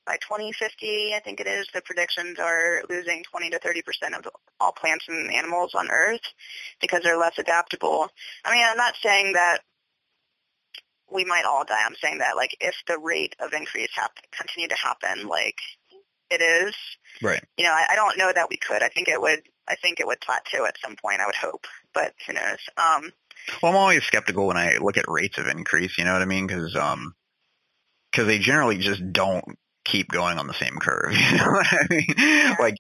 [0.06, 4.28] by 2050, I think it is, the predictions are losing 20 to 30 percent of
[4.60, 6.22] all plants and animals on Earth
[6.82, 8.08] because they're less adaptable.
[8.43, 9.60] I mean, I'm not saying that
[11.12, 11.82] we might all die.
[11.86, 15.58] I'm saying that like if the rate of increase hap- continue to happen like
[16.30, 16.76] it is,
[17.22, 17.43] Right.
[17.58, 18.84] you know, I, I don't know that we could.
[18.84, 19.41] I think it would.
[19.67, 21.22] I think it would plateau at some point.
[21.22, 22.58] I would hope, but who knows?
[22.78, 23.12] Um,
[23.62, 25.98] Well, I'm always skeptical when I look at rates of increase.
[25.98, 26.48] You know what I mean?
[26.48, 27.13] Because um,
[28.15, 29.45] cause they generally just don't
[29.86, 31.13] keep going on the same curve.
[31.32, 32.56] You know what I mean?
[32.60, 32.76] Like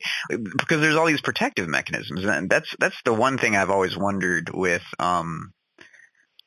[0.57, 4.51] because there's all these protective mechanisms, and that's that's the one thing I've always wondered
[4.53, 5.51] with um,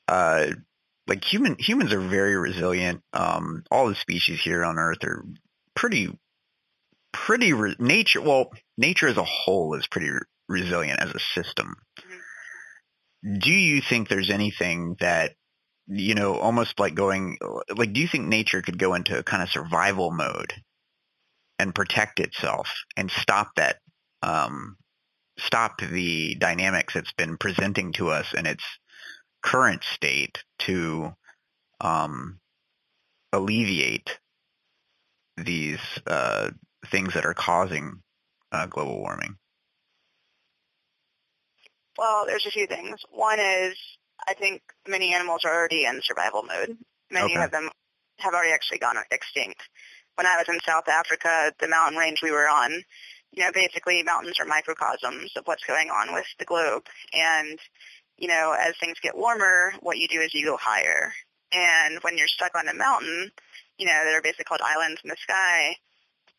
[0.09, 0.47] uh,
[1.07, 3.03] like human humans are very resilient.
[3.12, 5.25] Um, all the species here on Earth are
[5.75, 6.09] pretty
[7.12, 8.21] pretty re- nature.
[8.21, 11.75] Well, nature as a whole is pretty re- resilient as a system.
[13.38, 15.33] Do you think there's anything that
[15.87, 17.38] you know, almost like going,
[17.77, 20.53] like, do you think nature could go into a kind of survival mode
[21.59, 23.79] and protect itself and stop that,
[24.23, 24.77] um,
[25.38, 28.65] stop the dynamics it's been presenting to us in its
[29.42, 31.14] current state to,
[31.81, 32.40] um,
[33.33, 34.18] alleviate
[35.37, 36.50] these, uh,
[36.87, 38.02] things that are causing,
[38.52, 39.38] uh, global warming?
[41.98, 43.00] well, there's a few things.
[43.11, 43.76] One is
[44.26, 46.70] I think many animals are already in survival mode.
[47.11, 47.44] Many Okay.
[47.44, 47.70] of them
[48.18, 49.61] have already actually gone extinct.
[50.14, 52.70] When I was in South Africa, the mountain range we were on,
[53.33, 56.85] you know, basically mountains are microcosms of what's going on with the globe.
[57.12, 57.59] And,
[58.22, 61.12] you know, as things get warmer, what you do is you go higher.
[61.52, 63.32] And when you're stuck on a mountain,
[63.78, 65.74] you know, that are basically called islands in the sky,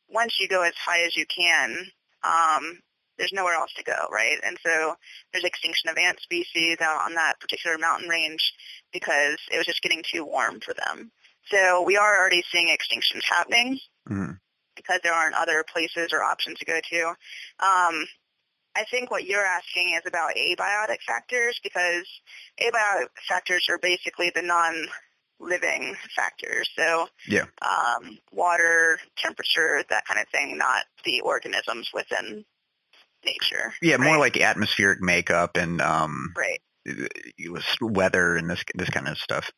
[0.10, 1.76] once you go as high as you can,
[2.24, 2.80] um,
[3.18, 4.38] there's nowhere else to go, right?
[4.46, 4.96] And so
[5.34, 8.54] there's extinction of ant species out on that particular mountain range
[8.94, 11.12] because it was just getting too warm for them.
[11.48, 13.78] So we are already seeing extinctions happening
[14.10, 14.40] Mhm.
[14.78, 17.18] because there aren't other places or options to go to.
[17.60, 18.08] Um,
[18.76, 22.06] I think what you're asking is about abiotic factors because
[22.62, 24.88] abiotic factors are basically the non
[25.40, 26.70] living factors.
[26.76, 27.46] So Yeah.
[27.62, 32.46] um, water, temperature, that kind of thing, not the organisms within
[33.26, 33.74] nature.
[33.82, 34.20] Yeah, more right?
[34.20, 36.62] like atmospheric makeup and um, right.
[37.82, 39.52] weather and this this kind of stuff.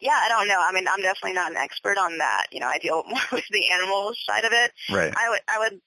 [0.00, 0.58] Yeah, I don't know.
[0.60, 2.46] I mean, I'm definitely not an expert on that.
[2.50, 4.72] You know, I deal more with the animal side of it.
[4.90, 5.14] Right.
[5.16, 5.80] I would, I would,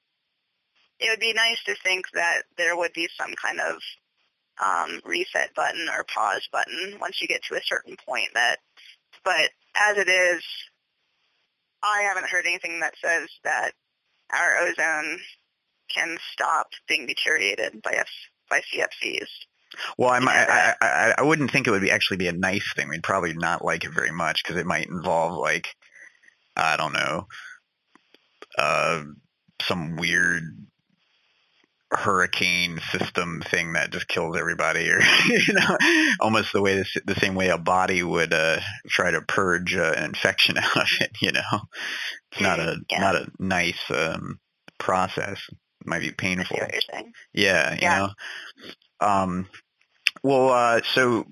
[1.00, 3.76] it would be nice to think that there would be some kind of
[4.64, 8.30] um, reset button or pause button once you get to a certain point.
[8.34, 8.58] That,
[9.24, 10.44] but as it is,
[11.84, 13.72] I haven't heard anything that says that
[14.34, 15.20] our ozone
[15.94, 18.08] can stop being deteriorated by F,
[18.50, 19.28] by CFCs.
[19.98, 22.74] Well, I'm, I, I, I, I wouldn't think it would be actually be a nice
[22.76, 22.88] thing.
[22.88, 25.68] We'd probably not like it very much because it might involve like,
[26.56, 27.28] I don't know,
[28.58, 29.04] uh,
[29.62, 30.65] some weird
[31.92, 35.78] hurricane system thing that just kills everybody, or you know,
[36.20, 39.94] almost the way the, the same way a body would uh, try to purge uh,
[39.96, 41.12] an infection out of it.
[41.22, 41.62] You know,
[42.32, 43.00] it's not a Yeah.
[43.00, 44.40] not a nice um,
[44.80, 45.40] process.
[45.50, 46.58] It might be painful.
[46.58, 47.14] what you're saying.
[47.34, 47.98] Yeah, you Yeah.
[49.02, 49.08] know.
[49.08, 49.48] Um,
[50.24, 51.26] well, uh, so,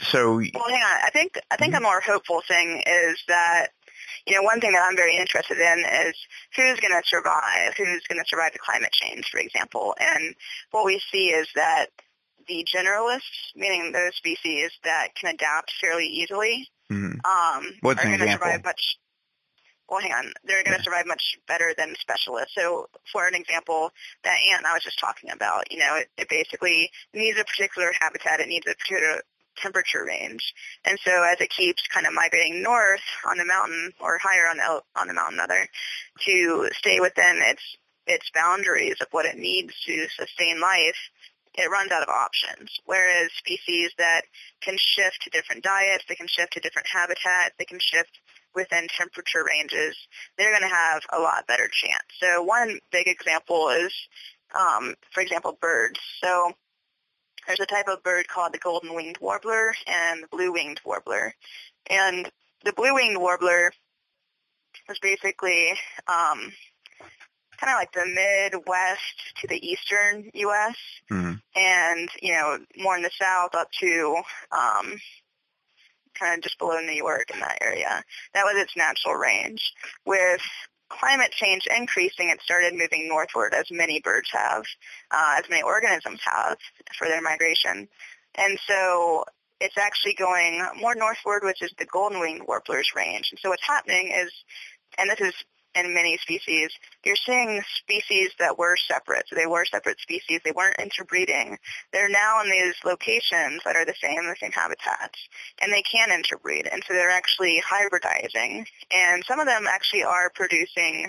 [0.00, 0.98] so, Well, hang on.
[1.04, 3.68] I think I think a more hopeful thing is that
[4.26, 6.14] you know one thing that I'm very interested in is
[6.54, 9.94] who's going to survive, who's going to survive the climate change, for example.
[10.00, 10.34] And
[10.70, 11.86] what we see is that
[12.48, 17.18] the generalists, meaning those species that can adapt fairly easily, mhm.
[17.24, 18.98] um, What's are going to survive much.
[19.88, 20.32] Well, hang on.
[20.44, 20.84] They're going to Yeah.
[20.84, 22.54] survive much better than specialists.
[22.56, 23.92] So, for an example,
[24.24, 27.92] that ant I was just talking about, you know, it, it basically needs a particular
[28.00, 28.40] habitat.
[28.40, 29.22] It needs a particular
[29.56, 30.54] temperature range.
[30.84, 34.56] And so as it keeps kind of migrating north on the mountain or higher on
[34.58, 35.68] the on the mountain rather
[36.26, 37.62] to stay within its
[38.06, 40.96] its boundaries of what it needs to sustain life,
[41.54, 42.70] it runs out of options.
[42.84, 44.22] Whereas species that
[44.60, 48.20] can shift to different diets, they can shift to different habitats, they can shift
[48.54, 49.96] within temperature ranges,
[50.38, 52.06] they're going to have a lot better chance.
[52.20, 53.92] So one big example is,
[54.58, 56.00] um, for example, birds.
[56.22, 56.52] So
[57.46, 61.34] there's a type of bird called the golden-winged warbler and the blue-winged warbler.
[61.88, 62.30] And
[62.64, 63.72] the blue-winged warbler
[64.90, 65.70] is basically
[66.08, 66.52] um,
[67.58, 70.76] kind of like the Midwest to the eastern U.S.
[71.10, 71.40] Mhm.
[71.54, 74.16] and, you know, more in the south up to
[74.52, 74.98] um,
[76.14, 78.02] kind of just below New York in that area.
[78.34, 79.72] That was its natural range.
[80.04, 80.42] With
[80.88, 84.64] climate change increasing, it started moving northward, as many birds have,
[85.10, 86.58] uh, as many organisms have
[86.96, 87.88] for their migration.
[88.34, 89.24] And so
[89.60, 93.28] it's actually going more northward, which is the golden-winged warbler's range.
[93.30, 94.32] And so what's happening is,
[94.98, 95.34] and this is
[95.76, 96.70] in many species,
[97.04, 99.24] you're seeing species that were separate.
[99.28, 100.40] So they were separate species.
[100.44, 101.58] They weren't interbreeding.
[101.92, 105.18] They're now in these locations that are the same, the same habitats,
[105.60, 106.68] and they can interbreed.
[106.70, 108.66] And so they're actually hybridizing.
[108.90, 111.08] And some of them actually are producing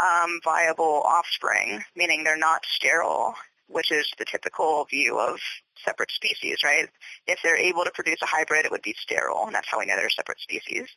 [0.00, 3.34] um, viable offspring, meaning they're not sterile,
[3.68, 5.38] which is the typical view of
[5.84, 6.88] separate species, right?
[7.26, 9.86] If they're able to produce a hybrid, it would be sterile, and that's how we
[9.86, 10.88] know they're separate species.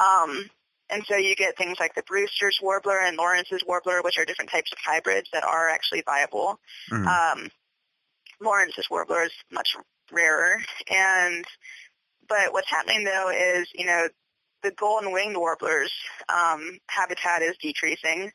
[0.00, 0.50] Um,
[0.90, 4.50] and so you get things like the Brewster's warbler and Lawrence's warbler, which are different
[4.50, 6.60] types of hybrids that are actually viable.
[6.90, 7.06] Mhm.
[7.06, 7.50] Um,
[8.40, 9.76] Lawrence's warbler is much
[10.10, 11.44] rarer, and
[12.28, 14.08] but what's happening though is you know
[14.62, 15.92] the golden winged warbler's
[16.28, 18.32] um, habitat is decreasing.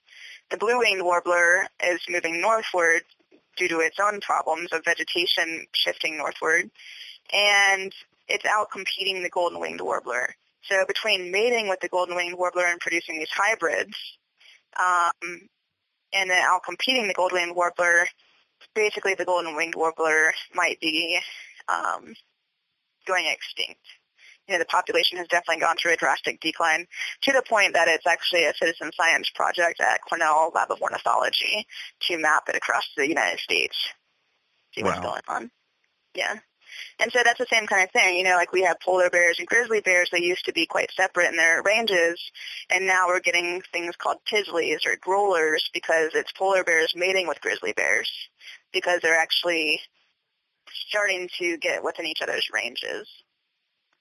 [0.49, 3.03] The blue winged warbler is moving northward
[3.57, 6.69] due to its own problems of vegetation shifting northward,
[7.31, 7.93] and
[8.27, 10.35] it's out competing the golden winged warbler.
[10.69, 13.95] So between mating with the golden winged warbler and producing these hybrids,
[14.77, 15.47] um,
[16.13, 18.07] and then out competing the golden winged warbler,
[18.73, 21.19] basically the golden winged warbler might be
[21.67, 22.13] um,
[23.05, 23.81] going extinct.
[24.47, 26.85] You know, the population has definitely gone through a drastic decline
[27.23, 31.65] to the point that it's actually a citizen science project at Cornell Lab of Ornithology
[32.01, 33.75] to map it across the United States,
[34.73, 35.11] see what's Wow.
[35.11, 35.51] going on.
[36.13, 36.39] Yeah.
[36.99, 38.17] And so that's the same kind of thing.
[38.17, 40.09] You know, like we have polar bears and grizzly bears.
[40.11, 42.19] They used to be quite separate in their ranges,
[42.69, 47.41] and now we're getting things called pizzlies or grolars because it's polar bears mating with
[47.41, 48.09] grizzly bears
[48.73, 49.79] because they're actually
[50.87, 53.07] starting to get within each other's ranges.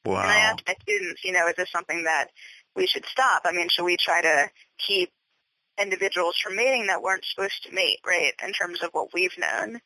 [0.04, 0.20] Wow.
[0.20, 2.28] And I asked my students, you know, is this something that
[2.76, 3.42] we should stop?
[3.44, 5.10] I mean, should we try to keep
[5.80, 9.80] individuals from mating that weren't supposed to mate, right, in terms of what we've known?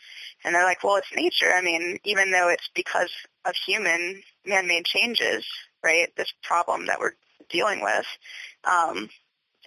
[0.45, 1.53] And they're like, well, it's nature.
[1.55, 3.11] I mean, even though it's because
[3.45, 5.47] of human man-made changes,
[5.83, 7.15] right, this problem that we're
[7.49, 8.07] dealing with,
[8.65, 9.09] um,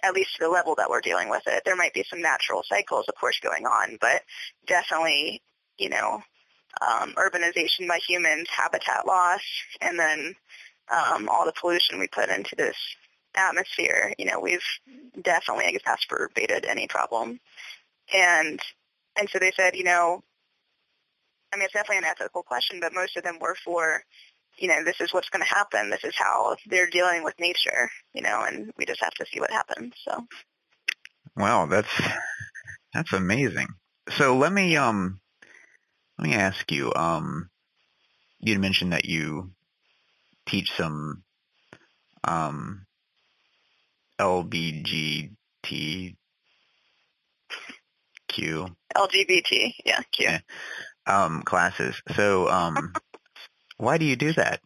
[0.02, 2.62] at least to the level that we're dealing with it, there might be some natural
[2.68, 4.22] cycles, of course, going on, but
[4.66, 5.42] definitely,
[5.78, 6.22] you know,
[6.80, 9.42] um, urbanization by humans, habitat loss,
[9.80, 10.34] and then
[10.90, 12.76] um, all the pollution we put into this
[13.34, 14.60] atmosphere, you know, we've
[15.20, 17.40] definitely I guess, any problem.
[18.12, 18.60] And
[19.16, 20.22] and so they said, you know,
[21.52, 24.02] I mean, it's definitely an ethical question, but most of them were for,
[24.56, 25.90] you know, this is what's going to happen.
[25.90, 29.40] This is how they're dealing with nature, you know, and we just have to see
[29.40, 29.92] what happens.
[30.08, 30.26] So.
[31.36, 31.90] Wow, that's
[32.94, 33.68] that's amazing.
[34.10, 35.20] So let me um
[36.18, 37.50] let me ask you um
[38.40, 39.52] you mentioned that you
[40.46, 41.22] teach some
[42.24, 42.86] um
[44.22, 46.14] LBGTQ
[48.96, 50.26] LGBT, yeah, Q.
[50.26, 50.38] Yeah.
[51.06, 52.00] Um, classes.
[52.14, 52.92] So, um,
[53.78, 54.60] why do you do that?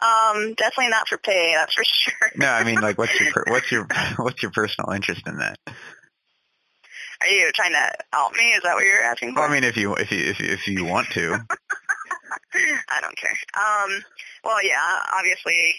[0.00, 2.30] Um, definitely not for pay, that's for sure.
[2.36, 5.58] no, I mean, like, what's your what's your what's your personal interest in that?
[7.20, 8.44] Are you trying to help me?
[8.52, 9.34] Is that what you're asking?
[9.34, 9.40] For?
[9.40, 11.32] Well, I mean, if you if you if you, if you want to.
[12.88, 13.36] I don't care.
[13.54, 14.02] Um,
[14.44, 15.74] well, yeah, obviously,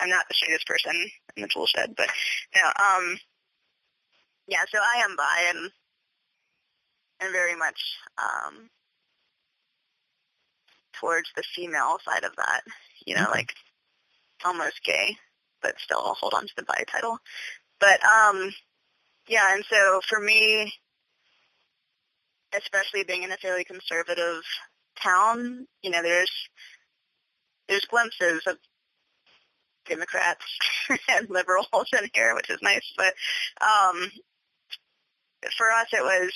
[0.00, 0.94] I'm not the straightest person
[1.36, 2.08] in the tool shed, but
[2.54, 3.18] no, um,
[4.46, 4.64] yeah.
[4.72, 5.70] So I am bi and
[7.20, 7.80] and very much
[8.18, 8.70] um,
[10.94, 12.62] towards the female side of that.
[13.06, 13.32] You know, mm-hmm.
[13.32, 13.52] like
[14.44, 15.16] almost gay,
[15.62, 17.18] but still hold on to the bi title.
[17.78, 18.52] But um,
[19.28, 20.72] yeah, and so for me,
[22.56, 24.42] especially being in a fairly conservative
[25.02, 26.32] town, you know, there's
[27.68, 28.56] there's glimpses of
[29.90, 30.44] Democrats
[31.10, 31.66] and liberals
[32.00, 32.92] in here, which is nice.
[32.96, 33.12] But
[33.60, 34.10] um,
[35.56, 36.32] for us, it was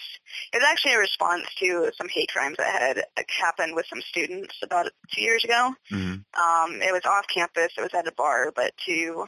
[0.53, 4.55] it was actually a response to some hate crimes that had happened with some students
[4.63, 5.73] about two years ago.
[5.91, 6.13] Mm-hmm.
[6.13, 7.73] Um, it was off campus.
[7.77, 9.27] It was at a bar, but two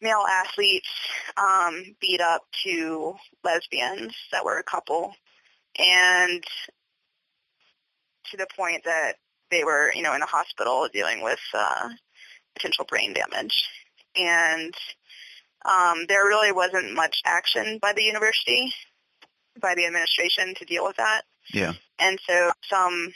[0.00, 0.88] male athletes
[1.36, 3.14] um, beat up two
[3.44, 5.14] lesbians that were a couple,
[5.78, 6.42] and
[8.30, 9.14] to the point that
[9.50, 11.88] they were, you know, in a hospital dealing with uh,
[12.54, 13.68] potential brain damage.
[14.16, 14.74] And
[15.64, 18.72] um, there really wasn't much action by the university,
[19.60, 21.22] by the administration to deal with that.
[21.52, 21.72] Yeah.
[21.98, 23.12] And so some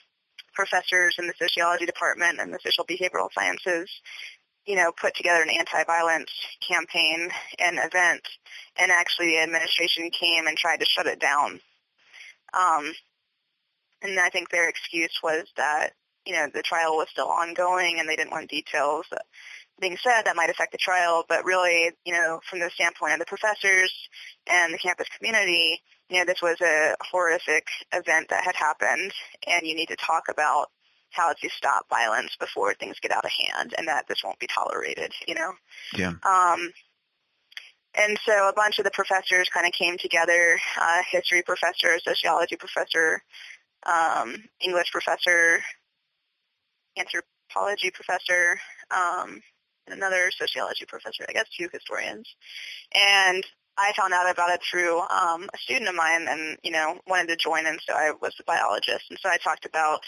[0.55, 3.91] professors in the sociology department and the social behavioral sciences,
[4.67, 6.31] you know, put together an anti-violence
[6.67, 8.29] campaign and event,
[8.77, 11.61] and actually the administration came and tried to shut it down.
[12.55, 12.93] Um,
[14.03, 15.95] and I think their excuse was that,
[16.27, 19.07] you know, the trial was still ongoing and they didn't want details
[19.83, 23.19] being said that might affect the trial, but really, you know, from the standpoint of
[23.19, 23.93] the professors
[24.47, 29.13] and the campus community, you know, this was a horrific event that had happened
[29.47, 30.69] and you need to talk about
[31.11, 34.47] how to stop violence before things get out of hand and that this won't be
[34.47, 35.53] tolerated, you know?
[35.97, 36.15] Yeah.
[36.23, 36.73] Um,
[37.95, 42.57] and so a bunch of the professors kind of came together, uh, history professor, sociology
[42.57, 43.23] professor,
[43.85, 45.61] um, English professor,
[46.97, 48.59] anthropology professor,
[48.91, 49.41] um,
[49.87, 52.29] and another sociology professor, I guess two historians.
[52.95, 53.45] And
[53.77, 57.29] I found out about it through um, a student of mine and, you know, wanted
[57.29, 59.07] to join and so I was a biologist.
[59.11, 60.01] And so I talked about,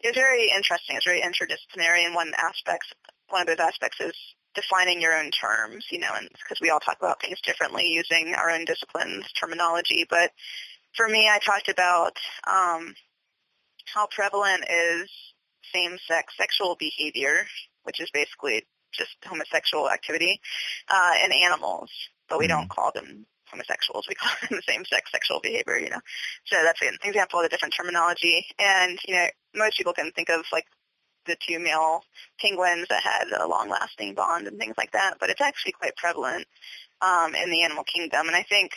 [0.00, 2.94] it was very interesting, it's very interdisciplinary and one aspect,
[3.28, 4.14] one of those aspects is
[4.54, 8.50] defining your own terms, you know, because we all talk about things differently using our
[8.50, 10.06] own disciplines terminology.
[10.08, 10.30] But
[10.96, 12.16] for me, I talked about
[12.46, 12.94] um,
[13.94, 15.10] how prevalent is
[15.72, 17.46] same-sex sexual behavior,
[17.84, 20.40] which is basically just homosexual activity,
[20.88, 21.90] uh, in animals,
[22.28, 22.80] but we don't mm-hmm.
[22.80, 24.06] call them homosexuals.
[24.08, 26.00] We call them the same-sex sexual behavior, you know.
[26.46, 28.46] So that's an example of the different terminology.
[28.58, 30.66] And, you know, most people can think of, like,
[31.24, 32.02] the two male
[32.40, 36.46] penguins that had a long-lasting bond and things like that, but it's actually quite prevalent
[37.00, 38.26] um, in the animal kingdom.
[38.26, 38.72] And I think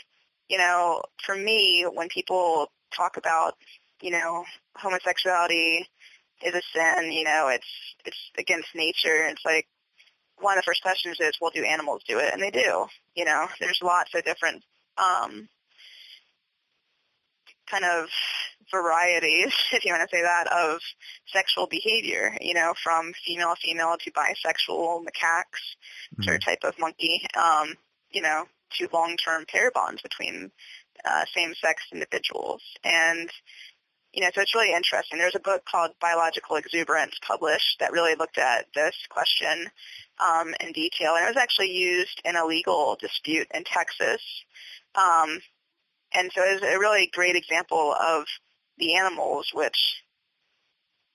[0.50, 3.56] you know, for me, when people talk about,
[4.02, 5.88] you know, homosexuality
[6.44, 7.68] is a sin, you know, it's
[8.06, 9.26] it's against nature.
[9.28, 9.68] It's like
[10.38, 12.34] one of the first questions is, well, do animals do it?
[12.34, 12.88] And they do.
[13.16, 14.64] You know, there's lots of different
[14.98, 15.48] um,
[17.70, 18.08] kind of
[18.72, 20.80] varieties, if you want to say that, of
[21.28, 25.64] sexual behavior, you know, from female female to bisexual macaques,
[26.14, 26.24] mm-hmm.
[26.24, 27.76] sort of type of monkey, um,
[28.12, 30.52] you know, to long-term pair bonds between
[31.06, 32.62] uh, same-sex individuals.
[32.84, 33.30] And,
[34.16, 35.20] you know, so it's really interesting.
[35.20, 39.70] There's a book called Biological Exuberance published that really looked at this question
[40.26, 41.16] um, in detail.
[41.16, 44.22] And it was actually used in a legal dispute in Texas.
[44.96, 45.42] Um,
[46.14, 48.24] and so it was a really great example of
[48.78, 50.02] the animals, which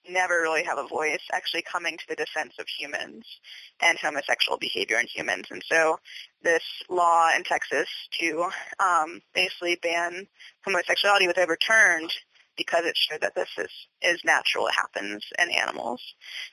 [0.07, 3.25] never really have a voice actually coming to the defense of humans
[3.81, 5.47] and homosexual behavior in humans.
[5.51, 5.99] And so
[6.43, 7.89] this law in Texas
[8.21, 10.27] to um, basically ban
[10.67, 12.13] homosexuality was overturned
[12.61, 13.71] because it showed that this is,
[14.03, 14.67] is natural.
[14.67, 16.03] It happens in animals.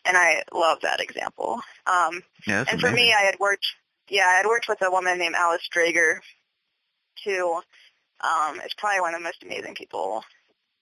[0.05, 1.59] And I love that example.
[1.85, 3.07] Um, Yeah, and for amazing.
[3.07, 3.65] me, I had worked,
[4.07, 6.19] yeah, I had worked with a woman named Alice Dreger,
[7.25, 7.55] who
[8.21, 10.23] um, is probably one of the most amazing people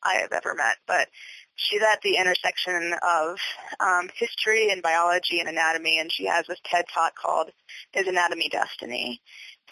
[0.04, 0.78] I have ever met.
[0.86, 1.08] But
[1.56, 3.38] she's at the intersection of
[3.80, 7.50] um, history and biology and anatomy, and she has this TED talk called
[7.96, 9.22] "Is Anatomy Destiny?"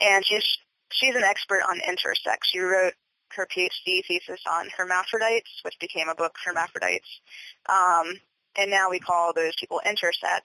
[0.01, 0.57] And she's
[0.89, 2.37] she's an expert on intersex.
[2.45, 2.93] She wrote
[3.35, 7.21] her PhD thesis on hermaphrodites, which became a book, Hermaphrodites.
[7.67, 8.19] Um,
[8.55, 10.41] and now we call those people intersex.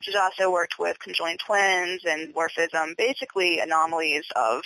[0.00, 4.62] She's also worked with conjoined twins and dwarfism, basically anomalies of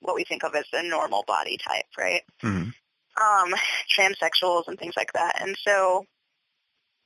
[0.00, 2.22] what we think of as the normal body type, right?
[2.42, 2.74] Mhm.
[3.16, 3.54] Um,
[3.96, 5.40] transsexuals and things like that.
[5.40, 6.06] And so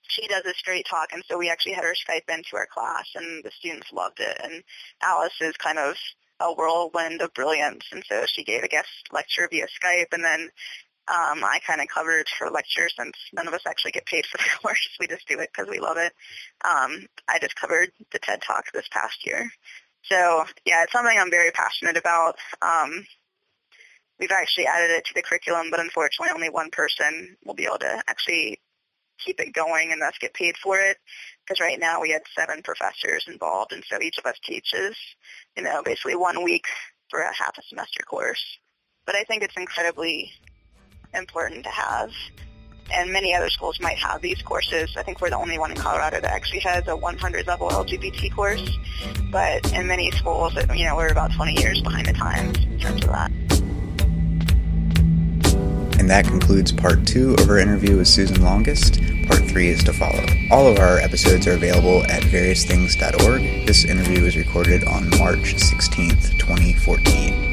[0.08, 3.06] she does a straight talk, and so we actually had her Skype into our class,
[3.14, 4.40] and the students loved it.
[4.42, 4.64] And
[5.02, 5.96] Alice is kind of
[6.40, 10.50] a whirlwind of brilliance, and so she gave a guest lecture via Skype, and then
[11.08, 14.36] um, I kind of covered her lecture since none of us actually get paid for
[14.36, 14.88] the course.
[15.00, 16.12] We just do it because we love it.
[16.64, 19.50] Um, I just covered the TED Talk this past year.
[20.02, 22.36] So yeah, it's something I'm very passionate about.
[22.62, 23.06] Um,
[24.20, 27.78] we've actually added it to the curriculum, but unfortunately only one person will be able
[27.78, 28.60] to actually
[29.18, 30.98] keep it going and thus get paid for it.
[31.48, 34.94] Because right now we had seven professors involved, and so each of us teaches,
[35.56, 36.66] you know, basically one week
[37.08, 38.58] for a half a semester course.
[39.06, 40.30] But I think it's incredibly
[41.14, 42.10] important to have.
[42.92, 44.94] And many other schools might have these courses.
[44.96, 48.34] I think we're the only one in Colorado that actually has a 100 level LGBT
[48.34, 48.70] course.
[49.30, 53.04] But in many schools, you know, we're about 20 years behind the times in terms
[53.04, 53.47] of that.
[56.08, 58.98] And that concludes part two of our interview with Susan Longest.
[59.26, 60.24] Part three is to follow.
[60.50, 63.66] All of our episodes are available at variousthings.org.
[63.66, 67.47] This interview was recorded on March 16th, 2014.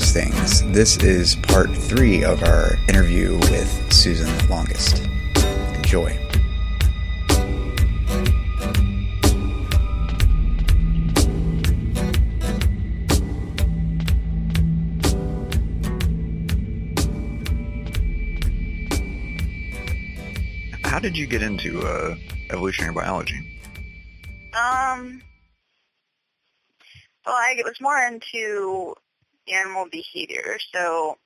[0.00, 0.62] Things.
[0.72, 5.06] This is part three of our interview with Susan Longest.
[5.76, 6.18] Enjoy.
[20.82, 22.16] How did you get into uh,
[22.50, 23.38] evolutionary biology?
[24.54, 25.22] Um,
[27.24, 28.96] well, I was more into
[29.52, 30.58] animal behavior.
[30.72, 31.16] So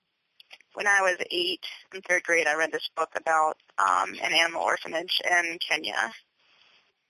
[0.75, 1.65] when I was eight
[1.95, 6.13] in third grade, I read this book about um, an animal orphanage in Kenya.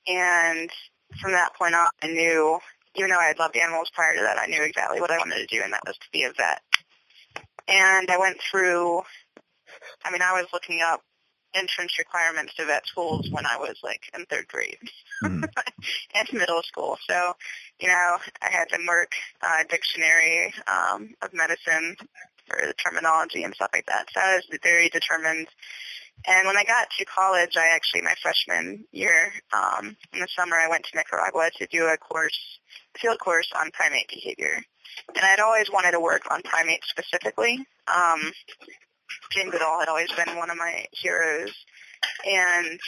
[0.07, 0.71] And
[1.21, 2.59] from that point on, I knew,
[2.95, 5.37] even though I had loved animals prior to that, I knew exactly what I wanted
[5.37, 6.61] to do, and that was to be a vet.
[7.67, 9.03] And I went through,
[10.05, 11.01] I mean, I was looking up
[11.55, 14.77] entrance requirements to vet schools when I was like in third grade
[15.23, 15.45] Mhm.
[16.15, 16.99] and middle school.
[17.09, 17.35] So,
[17.81, 19.13] you know, I had the Merck
[19.43, 21.97] uh, dictionary um, of medicine
[22.47, 24.07] for the terminology and stuff like that.
[24.13, 25.49] So I was very determined.
[26.27, 30.57] And when I got to college, I actually, my freshman year, um, in the summer,
[30.57, 32.39] I went to Nicaragua to do a course,
[32.99, 34.63] field course on primate behavior.
[35.15, 37.67] And I'd always wanted to work on primates specifically.
[37.93, 38.33] Um,
[39.33, 41.53] Jane Goodall had always been one of my heroes.
[42.25, 42.79] And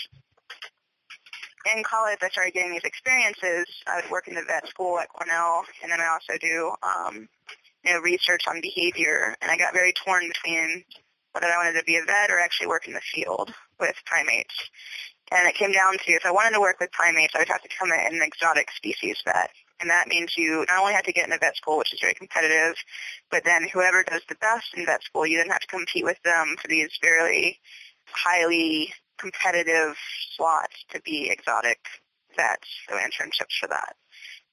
[1.74, 3.66] in college, I started getting these experiences.
[3.86, 7.28] I would work in the vet school at Cornell, and then I also do, um,
[7.84, 9.36] you know, research on behavior.
[9.40, 10.84] And I got very torn between
[11.32, 14.54] whether I wanted to be a vet or actually work in the field with primates.
[15.30, 17.62] And it came down to if I wanted to work with primates, I would have
[17.62, 19.50] to become in an exotic species vet.
[19.80, 22.14] And that means you not only have to get into vet school, which is very
[22.14, 22.76] competitive,
[23.30, 26.22] but then whoever does the best in vet school, you then have to compete with
[26.24, 27.60] them for these very
[28.06, 29.96] highly competitive
[30.36, 31.78] slots to be exotic
[32.36, 33.96] vets, so internships for that.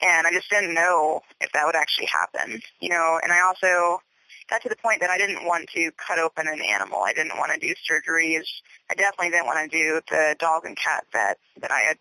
[0.01, 4.01] And I just didn't know if that would actually happen, you know, and I also
[4.49, 7.01] got to the point that I didn't want to cut open an animal.
[7.03, 8.45] I didn't want to do surgeries.
[8.89, 11.97] I definitely didn't want to do the dog and cat vet that I had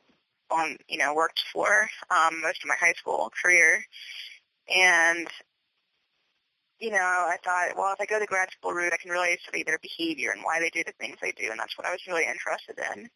[0.50, 3.84] on, you know, worked for um, most of my high school career.
[4.74, 5.28] And
[6.82, 9.38] you know, I thought, well, if I go the grad school route, I can really
[9.40, 11.92] study their behavior and why they do the things they do, and that's what I
[11.92, 13.08] was really interested in.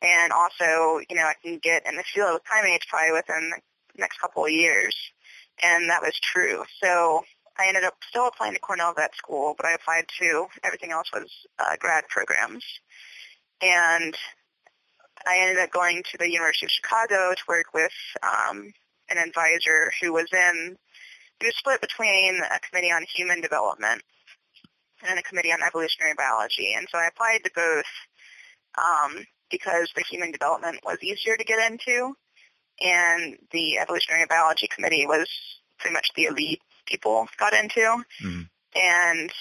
[0.00, 4.00] And also, you know, I can get in the field with primates probably within the
[4.00, 4.94] next couple of years,
[5.60, 6.62] and that was true.
[6.80, 7.24] So
[7.58, 11.10] I ended up still applying to Cornell Vet School, but I applied to everything else
[11.12, 12.64] was uh, grad programs.
[13.60, 14.16] And
[15.26, 17.90] I ended up going to the University of Chicago to work with
[18.22, 18.72] um,
[19.10, 20.78] an advisor who was in,
[21.42, 24.02] was split between a committee on human development
[25.06, 26.74] and a committee on evolutionary biology.
[26.76, 27.84] And so I applied to both
[28.76, 32.14] um, because the human development was easier to get into,
[32.80, 35.28] and the evolutionary biology committee was
[35.78, 37.80] pretty much the elite people got into.
[37.80, 38.42] Mm-hmm.
[38.74, 39.32] And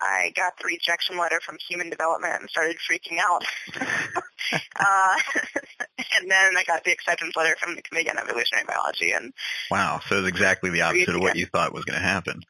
[0.00, 3.44] I got the rejection letter from human development and started freaking out.
[4.52, 5.16] uh,
[5.98, 9.12] and then I got the acceptance letter from the Committee on Evolutionary Biology.
[9.12, 9.32] And
[9.70, 12.42] wow, so it's exactly the opposite of what you thought was going to happen.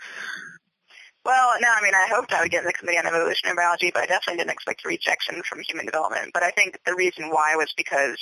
[1.26, 3.90] Well, no, I mean, I hoped I would get in the Committee on Evolutionary Biology,
[3.92, 6.30] but I definitely didn't expect rejection from human development.
[6.32, 8.18] But I think the reason why was because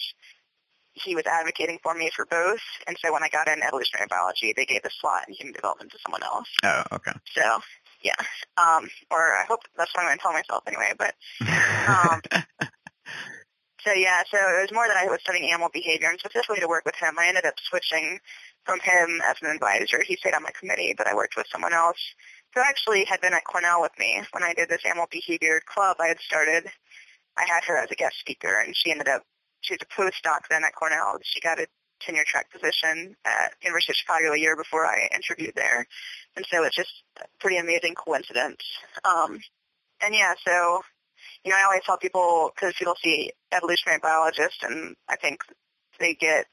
[0.95, 4.55] he was advocating for me for both, and so when I got in evolutionary biology,
[4.57, 6.49] they gave the slot in human development to someone else.
[6.63, 7.13] Oh, okay.
[7.35, 7.61] So,
[8.03, 8.15] yeah,
[8.57, 10.93] um, or I hope that's what I'm going to tell myself anyway.
[10.97, 11.15] But
[11.89, 12.69] um,
[13.85, 16.69] so yeah, so it was more that I was studying animal behavior, and specifically to
[16.69, 18.19] work with him, I ended up switching
[18.65, 20.03] from him as an advisor.
[20.03, 22.01] He stayed on my committee, but I worked with someone else
[22.55, 25.97] who actually had been at Cornell with me when I did this animal behavior club
[26.01, 26.71] I had started.
[27.37, 29.23] I had her as a guest speaker, and she ended up,
[29.61, 31.19] she was a postdoc then at Cornell.
[31.23, 31.67] She got a
[32.01, 35.87] tenure track position at University of Chicago a year before I interviewed there.
[36.37, 38.63] And so it's just a pretty amazing coincidence.
[39.05, 39.41] Um,
[40.01, 40.83] and yeah, so,
[41.45, 45.41] you know, I always tell people, because people see evolutionary biologists, and I think
[46.01, 46.47] they get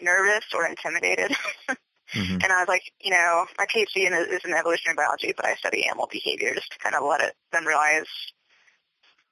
[0.00, 1.32] nervous or intimidated.
[1.70, 1.78] Mm-hmm.
[2.14, 5.86] And I was like, you know, my PhD is in evolutionary biology, but I study
[5.86, 8.04] animal behavior just to kind of let it them realize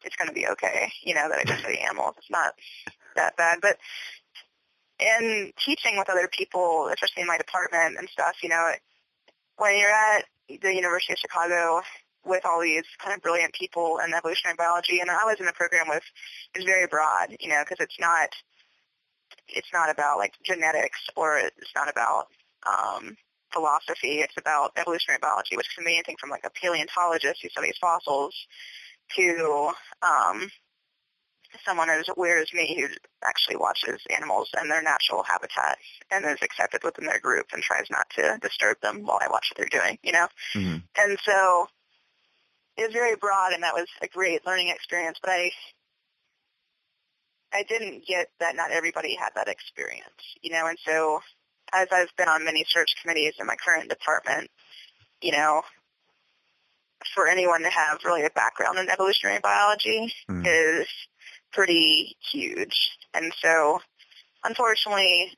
[0.03, 0.91] it's going to be okay.
[1.03, 2.15] You know, that I just study animals.
[2.17, 2.55] It's not
[3.17, 3.59] that bad.
[3.61, 3.77] But
[4.99, 8.73] in teaching with other people, especially in my department and stuff, you know,
[9.59, 11.83] when you're at the University of Chicago
[12.25, 15.53] with all these kind of brilliant people in evolutionary biology, and I was in a
[15.53, 16.03] program with,
[16.55, 18.29] is very broad, you know, because it's not,
[19.49, 22.27] it's not about like genetics or it's not about
[22.67, 23.17] um,
[23.53, 24.21] philosophy.
[24.21, 28.35] It's about evolutionary biology, which can be anything from like a paleontologist who studies fossils
[29.17, 30.49] to um,
[31.65, 32.89] someone as weird as me who
[33.27, 35.79] actually watches animals and their natural habitat
[36.11, 39.51] and is accepted within their group and tries not to disturb them while I watch
[39.51, 40.29] what they're doing, you know?
[40.55, 40.77] Mm-hmm.
[40.97, 41.67] And so
[42.81, 45.53] it was very broad and that was a great learning experience, but I
[47.53, 50.07] I didn't get that not everybody had that experience,
[50.41, 51.21] you know, and so
[51.73, 54.51] as I've been on many search committees in my current department,
[55.21, 55.63] you know,
[57.15, 60.47] for anyone to have really a background in evolutionary biology Mm.
[60.47, 60.87] is
[61.53, 62.97] pretty huge.
[63.15, 63.83] And so,
[64.45, 65.37] unfortunately,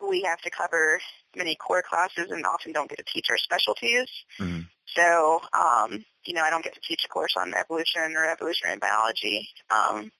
[0.00, 1.00] we have to cover
[1.36, 4.08] many core classes and often don't get to teach our specialties.
[4.38, 4.66] Mhm.
[4.94, 8.78] So, um, you know, I don't get to teach a course on evolution or evolutionary
[8.78, 9.48] biology.
[9.70, 10.10] Um,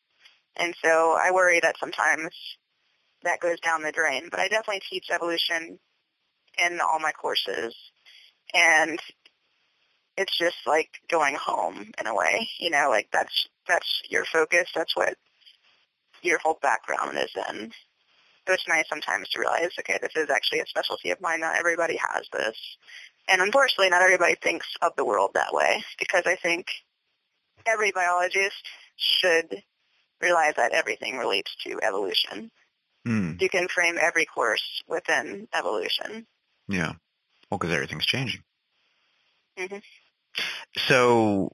[0.57, 2.31] and so I worry that sometimes
[3.23, 4.29] that goes down the drain.
[4.31, 5.79] But I definitely teach evolution
[6.65, 7.75] in all my courses.
[8.55, 8.99] And
[10.17, 12.49] it's just like going home in a way.
[12.59, 14.69] You know, like that's that's your focus.
[14.75, 15.17] That's what
[16.23, 17.73] your whole background is in.
[18.47, 21.41] So it's nice sometimes to realize, okay, this is actually a specialty of mine.
[21.41, 22.57] Not everybody has this.
[23.31, 26.67] And unfortunately, not everybody thinks of the world that way because I think
[27.67, 28.67] every biologist
[28.97, 29.63] should
[30.21, 32.51] realize that everything relates to evolution.
[33.07, 33.41] Mm.
[33.41, 36.27] You can frame every course within evolution.
[36.69, 36.93] Yeah.
[37.51, 38.43] Well, because everything's changing.
[39.57, 39.77] hmm
[40.89, 41.53] So,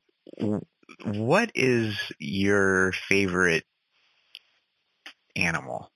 [1.05, 3.65] what is your favorite
[5.37, 5.91] animal?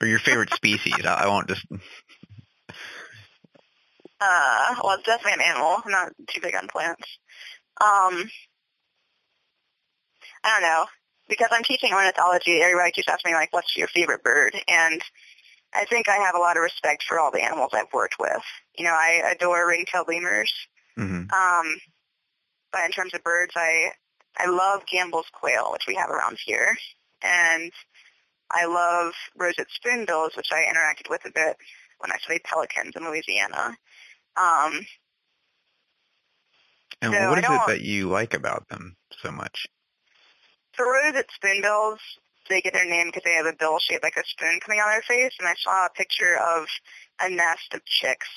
[0.00, 1.04] Or your favorite species?
[1.04, 1.66] I, I won't just.
[4.20, 5.78] Uh, well, it's definitely an animal.
[5.84, 7.18] I'm not too big on plants.
[7.80, 8.30] Um,
[10.44, 10.86] I don't know.
[11.28, 14.56] Because I'm teaching ornithology, everybody keeps asking me, like, what's your favorite bird?
[14.66, 15.00] And
[15.72, 18.42] I think I have a lot of respect for all the animals I've worked with.
[18.76, 20.52] You know, I adore ring-tailed lemurs.
[20.96, 21.76] hmm Um,
[22.72, 23.90] but in terms of birds, I
[24.36, 26.76] I love Gambel's quail, which we have around here,
[27.22, 27.72] and
[28.50, 31.56] I love roseate spoonbills, which I interacted with a bit
[31.98, 33.76] when I studied pelicans in Louisiana.
[34.36, 34.86] Um,
[37.02, 39.66] And So what is it that you like about them so much?
[40.80, 42.00] for roseate spoonbills,
[42.48, 44.88] they get their name because they have a bill shaped like a spoon coming out
[44.88, 46.66] of their face, and I saw a picture of
[47.20, 48.28] a nest of chicks.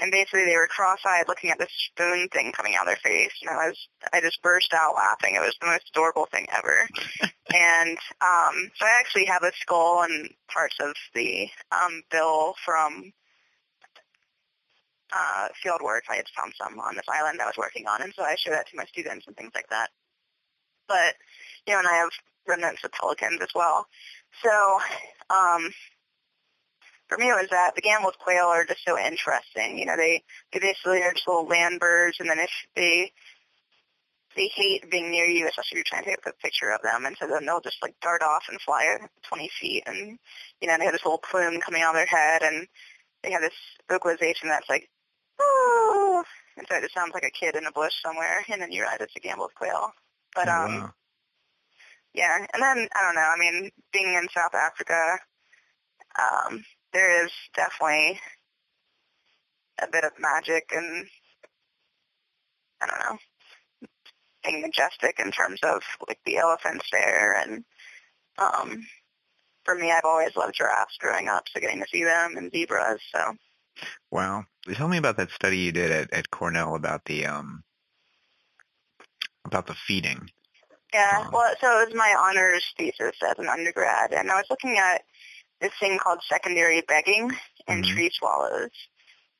[0.00, 3.32] And basically, they were cross-eyed, looking at this spoon thing coming out of their face,
[3.42, 5.34] and I was, I just burst out laughing.
[5.34, 6.88] It was the most adorable thing ever.
[7.52, 13.12] and um, so I actually have a skull and parts of the um, bill from
[15.12, 16.04] uh, field work.
[16.10, 18.50] I had found some on this island I was working on, and so I show
[18.50, 19.90] that to my students and things like that.
[20.86, 21.14] But
[21.66, 22.10] you know, and I have
[22.46, 23.86] remnants of pelicans as well.
[24.42, 24.78] So
[25.30, 25.72] um,
[27.08, 29.78] for me, it was that the Gambel's quail are just so interesting.
[29.78, 33.12] You know, they they basically are just little land birds, and then if they
[34.36, 37.06] they hate being near you, especially if you're trying to take a picture of them,
[37.06, 40.18] and so then they'll just like dart off and fly 20 feet, and
[40.60, 42.68] you know they have this little plume coming out of their head, and
[43.22, 43.54] they have this
[43.88, 44.88] vocalization that's like,
[45.40, 46.24] oh,
[46.56, 48.82] and so it just sounds like a kid in a bush somewhere, and then you
[48.82, 49.92] realize it's a Gambel's quail.
[50.34, 50.92] But um, wow.
[52.14, 53.20] yeah, and then I don't know.
[53.20, 55.18] I mean, being in South Africa,
[56.18, 58.20] um, there is definitely
[59.80, 61.06] a bit of magic and
[62.80, 63.18] I don't know,
[64.44, 67.64] being majestic in terms of like the elephants there, and
[68.38, 68.86] um,
[69.64, 73.00] for me, I've always loved giraffes growing up, so getting to see them and zebras.
[73.12, 73.34] So
[74.10, 74.44] Wow.
[74.72, 77.64] Tell me about that study you did at, at Cornell about the um
[79.44, 80.30] about the feeding.
[80.92, 84.46] Yeah, Um, well, so it was my honors thesis as an undergrad, and I was
[84.48, 85.02] looking at
[85.60, 87.30] this thing called secondary begging
[87.66, 87.94] in Mhm.
[87.94, 88.70] tree swallows.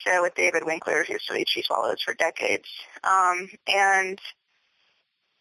[0.01, 2.69] So with David Winkler, who studied tree swallows for decades,
[3.03, 4.21] um, and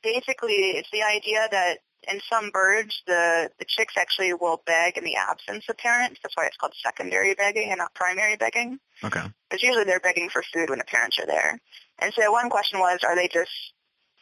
[0.02, 1.80] basically it's the idea that
[2.12, 6.20] in some birds, the the chicks actually will beg in the absence of parents.
[6.22, 9.24] That's why it's called secondary begging and not primary begging Okay.
[9.50, 11.60] because usually they're begging for food when the parents are there.
[12.00, 13.52] And so one question was, are they just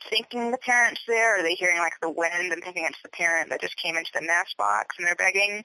[0.10, 1.40] thinking the parents there?
[1.40, 4.12] Are they hearing like the wind and thinking it's the parent that just came into
[4.14, 5.64] the nest box and they're begging?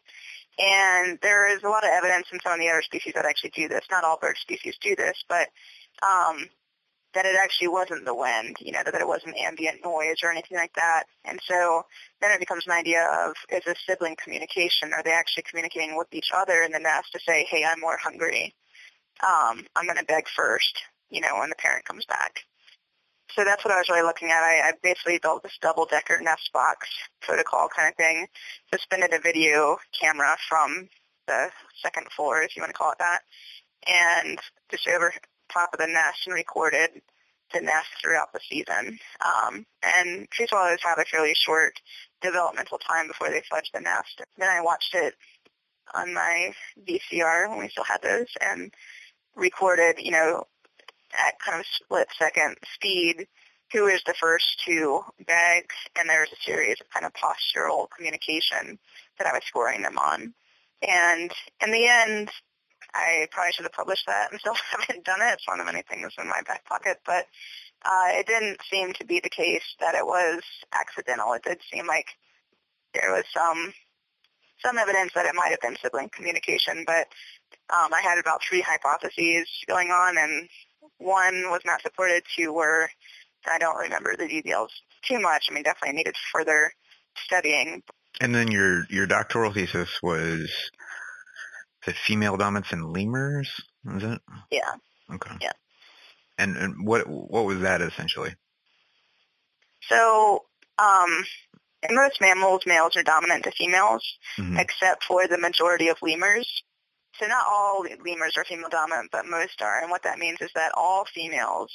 [0.58, 3.50] And there is a lot of evidence in some of the other species that actually
[3.50, 3.84] do this.
[3.90, 5.48] Not all bird species do this, but
[6.02, 6.48] um,
[7.14, 10.56] that it actually wasn't the wind, you know, that it wasn't ambient noise or anything
[10.56, 11.04] like that.
[11.24, 11.82] And so
[12.20, 14.92] then it becomes an idea of is this sibling communication?
[14.92, 17.98] Are they actually communicating with each other in the nest to say, hey, I'm more
[18.00, 18.54] hungry?
[19.22, 20.80] um, I'm going to beg first,
[21.10, 22.40] you know, when the parent comes back.
[23.34, 24.42] So that's what I was really looking at.
[24.42, 26.88] I, I basically built this double-decker nest box
[27.20, 28.26] protocol kind of thing,
[28.72, 30.88] suspended a video camera from
[31.26, 31.50] the
[31.80, 33.20] second floor, if you want to call it that,
[33.86, 34.38] and
[34.70, 35.12] just over
[35.52, 37.02] top of the nest and recorded
[37.52, 38.98] the nest throughout the season.
[39.24, 41.80] Um, and tree swallows have a fairly short
[42.22, 44.22] developmental time before they fledge the nest.
[44.38, 45.14] Then I watched it
[45.94, 46.52] on my
[46.86, 48.72] VCR when we still had those and
[49.34, 50.44] recorded, you know,
[51.26, 53.26] at kind of split second speed
[53.72, 58.78] who is the first to beg, and there's a series of kind of postural communication
[59.18, 60.34] that I was scoring them on.
[60.82, 61.32] And
[61.64, 62.30] in the end,
[62.94, 65.34] I probably should have published that and still haven't done it.
[65.34, 67.26] It's one of many things in my back pocket, but
[67.84, 71.32] uh, it didn't seem to be the case that it was accidental.
[71.32, 72.06] It did seem like
[72.94, 73.72] there was some
[74.62, 77.06] some evidence that it might have been sibling communication, but
[77.70, 80.48] um, I had about three hypotheses going on, and
[80.98, 82.24] one was not supported.
[82.36, 82.90] Two were,
[83.50, 84.70] I don't remember the details
[85.02, 85.46] too much.
[85.50, 86.72] I mean, definitely needed further
[87.24, 87.82] studying.
[88.20, 90.50] And then your your doctoral thesis was
[91.86, 93.48] the female dominance in lemurs,
[93.94, 94.20] is it?
[94.50, 94.72] Yeah.
[95.12, 95.36] Okay.
[95.40, 95.52] Yeah.
[96.38, 98.34] And and what what was that essentially?
[99.82, 100.44] So,
[100.78, 101.24] um,
[101.88, 104.04] in most mammals, males are dominant to females,
[104.38, 104.60] Mhm.
[104.60, 106.62] except for the majority of lemurs.
[107.18, 109.80] So not all lemurs are female dominant, but most are.
[109.82, 111.72] And what that means is that all females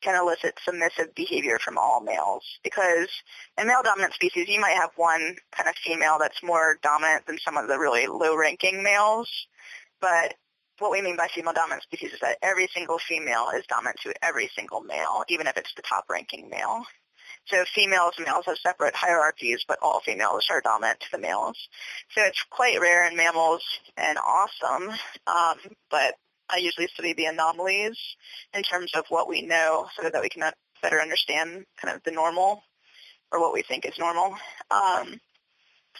[0.00, 2.44] can elicit submissive behavior from all males.
[2.62, 3.08] Because
[3.58, 7.38] in male dominant species, you might have one kind of female that's more dominant than
[7.38, 9.28] some of the really low-ranking males.
[10.00, 10.34] But
[10.78, 14.14] what we mean by female dominant species is that every single female is dominant to
[14.24, 16.84] every single male, even if it's the top-ranking male.
[17.46, 21.56] So females and males have separate hierarchies, but all females are dominant to the males.
[22.14, 23.64] So it's quite rare in mammals
[23.96, 24.90] and awesome,
[25.26, 25.56] um,
[25.90, 26.14] but
[26.50, 27.98] I usually study the anomalies
[28.54, 30.50] in terms of what we know so that we can
[30.82, 32.62] better understand kind of the normal
[33.30, 34.36] or what we think is normal.
[34.70, 35.20] Um,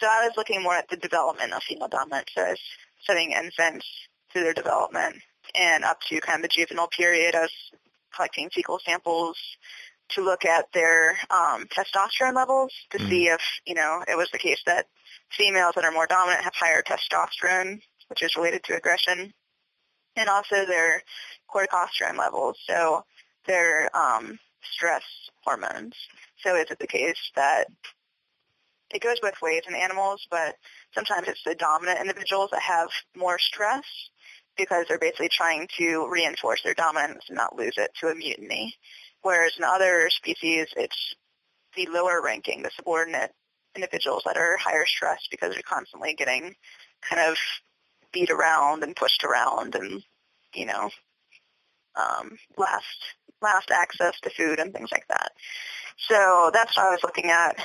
[0.01, 2.61] so I was looking more at the development of female dominance, so I was
[3.03, 3.87] studying infants
[4.33, 5.17] through their development
[5.55, 7.35] and up to kind of the juvenile period.
[7.35, 7.53] I was
[8.15, 9.37] collecting fecal samples
[10.11, 13.09] to look at their um, testosterone levels to Mhm.
[13.09, 14.87] see if, you know, it was the case that
[15.31, 19.35] females that are more dominant have higher testosterone, which is related to aggression,
[20.19, 21.03] and also their
[21.49, 23.05] corticosterone levels, so
[23.47, 25.03] their um, stress
[25.45, 25.95] hormones.
[26.43, 27.67] So is it the case that
[28.91, 30.57] it goes both ways in animals, but
[30.95, 33.85] sometimes it's the dominant individuals that have more stress
[34.57, 38.75] because they're basically trying to reinforce their dominance and not lose it to a mutiny.
[39.23, 41.15] Whereas in other species, it's
[41.77, 43.33] the lower ranking, the subordinate
[43.77, 46.55] individuals that are higher stress because they're constantly getting
[47.03, 47.37] kind of
[48.13, 50.03] beat around and pushed around and,
[50.55, 50.91] you know,
[51.97, 52.87] um, last
[53.41, 55.33] last access to food and things like that.
[56.09, 57.57] So that's what I was looking at.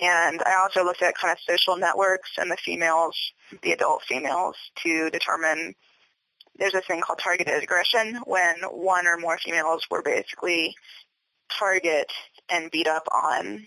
[0.00, 3.16] And I also looked at kind of social networks and the females,
[3.62, 5.74] the adult females, to determine
[6.58, 10.74] there's a thing called targeted aggression when one or more females were basically
[11.58, 12.10] target
[12.50, 13.64] and beat up on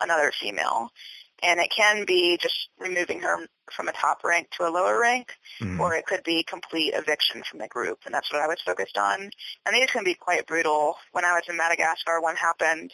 [0.00, 0.90] another female.
[1.42, 5.34] And it can be just removing her from a top rank to a lower rank,
[5.60, 5.80] Mhm.
[5.80, 8.98] or it could be complete eviction from the group, and that's what I was focused
[8.98, 9.30] on.
[9.64, 10.98] And these can be quite brutal.
[11.12, 12.92] When I was in Madagascar, one happened.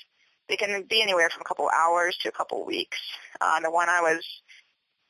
[0.49, 2.99] They can be anywhere from a couple hours to a couple weeks.
[3.41, 4.25] Uh, the one I was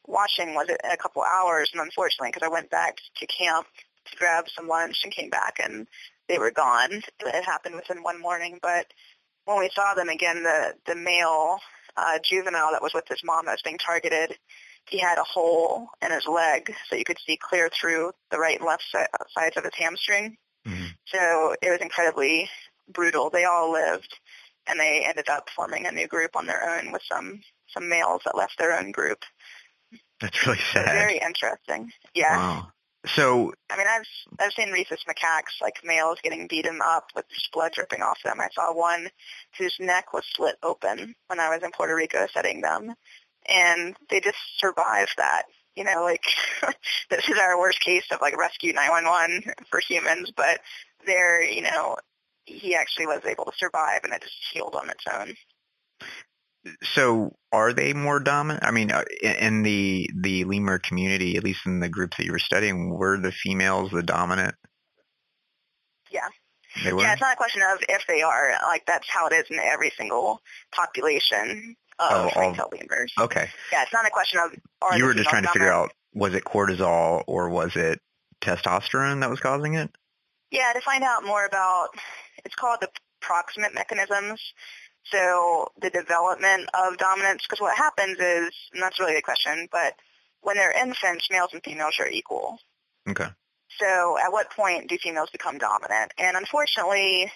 [0.07, 3.67] watching was in a couple hours, and unfortunately, because I went back to camp
[4.07, 5.87] to grab some lunch and came back, and
[6.29, 7.03] they were gone.
[7.21, 8.93] It happened within one morning, but
[9.45, 11.61] when we saw them again, the the male
[11.97, 14.39] uh, juvenile that was with his mom that was being targeted,
[14.89, 18.59] he had a hole in his leg, so you could see clear through the right
[18.59, 18.99] and left si-
[19.37, 20.37] sides of his hamstring.
[20.67, 20.95] Mhm.
[21.07, 22.51] So it was incredibly
[22.89, 23.31] brutal.
[23.31, 24.19] They all lived,
[24.67, 28.23] and they ended up forming a new group on their own with some some males
[28.25, 29.25] that left their own group.
[30.21, 30.87] That's really So sad.
[30.87, 31.93] very interesting.
[32.15, 32.37] Yeah.
[32.37, 32.73] Wow.
[33.15, 34.07] So I mean, I've
[34.41, 38.41] I've seen rhesus macaques like males getting beaten up with blood dripping off them.
[38.41, 39.09] I saw one
[39.59, 42.95] whose neck was slit open when I was in Puerto Rico setting them,
[43.49, 45.45] and they just survived that.
[45.77, 46.25] You know, like
[47.11, 50.61] this is our worst case of like rescue 911 for humans, but
[51.07, 51.97] there, you know,
[52.45, 55.35] he actually was able to survive, and it just healed on its own.
[56.95, 58.65] So are they more dominant?
[58.65, 62.33] I mean, uh, in the the lemur community, at least in the groups that you
[62.33, 64.55] were studying, were the females the dominant?
[66.11, 66.29] Yeah.
[66.85, 67.03] They were.
[67.03, 68.53] Yeah, it's not a question of if they are.
[68.67, 70.41] Like that's how it is in every single
[70.73, 73.13] population of Oh, all- lemurs.
[73.19, 73.49] Okay.
[73.73, 74.53] Yeah, it's not a question of.
[74.83, 78.01] Are you the were just trying to figure out was it cortisol or was it
[78.43, 79.91] testosterone that was causing it?
[80.51, 81.89] Yeah, to find out more about,
[82.45, 82.89] it's called the
[83.21, 84.41] proximate mechanisms.
[85.11, 89.69] So the development of dominance, because what happens is, and that's a really the question,
[89.71, 89.95] but
[90.41, 92.59] when they're infants, males and females are equal.
[93.09, 93.29] Okay.
[93.79, 96.13] So at what point do females become dominant?
[96.19, 97.31] And unfortunately,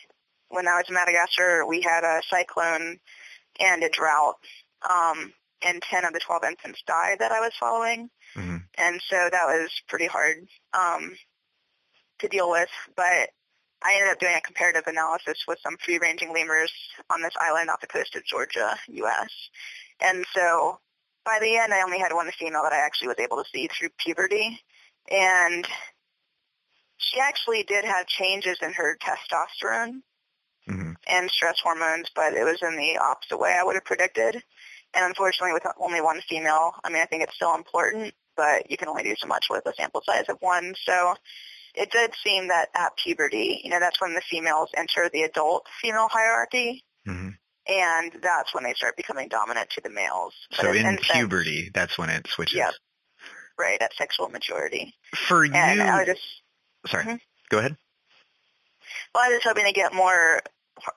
[0.48, 2.98] when I was in Madagascar, we had a cyclone
[3.58, 4.36] and a drought,
[4.88, 8.10] um, and 10 of the 12 infants died that I was following.
[8.34, 10.36] hmm and so that was pretty hard
[10.72, 11.14] um,
[12.20, 12.70] to deal with.
[12.96, 13.30] But
[13.82, 16.72] I ended up doing a comparative analysis with some free-ranging lemurs
[17.08, 19.30] on this island off the coast of Georgia, U.S.
[20.00, 20.78] And so
[21.24, 23.68] by the end, I only had one female that I actually was able to see
[23.68, 24.60] through puberty,
[25.10, 25.66] and
[26.98, 30.02] she actually did have changes in her testosterone
[30.66, 34.42] hmm and stress hormones, but it was in the opposite way I would have predicted.
[34.94, 38.76] And unfortunately, with only one female, I mean, I think it's still important, but you
[38.76, 40.74] can only do so much with a sample size of one.
[40.84, 41.14] So
[41.74, 45.66] it did seem that at puberty, you know, that's when the females enter the adult
[45.82, 47.30] female hierarchy, hmm
[47.66, 50.34] and that's when they start becoming dominant to the males.
[50.50, 52.56] But So in puberty, that's when it switches.
[52.56, 52.72] Yep.
[53.58, 54.94] right, at sexual maturity.
[55.14, 56.42] For you, And I was just
[56.90, 57.20] sorry, Mhm.
[57.50, 57.76] go ahead.
[59.14, 60.40] Well, I was hoping to get more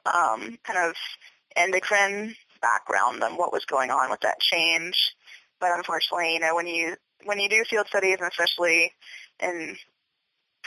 [0.05, 0.95] um, kind of
[1.55, 5.13] endocrine background on what was going on with that change.
[5.59, 6.95] But unfortunately, you know, when you
[7.25, 8.93] when you do field studies, and especially
[9.39, 9.77] in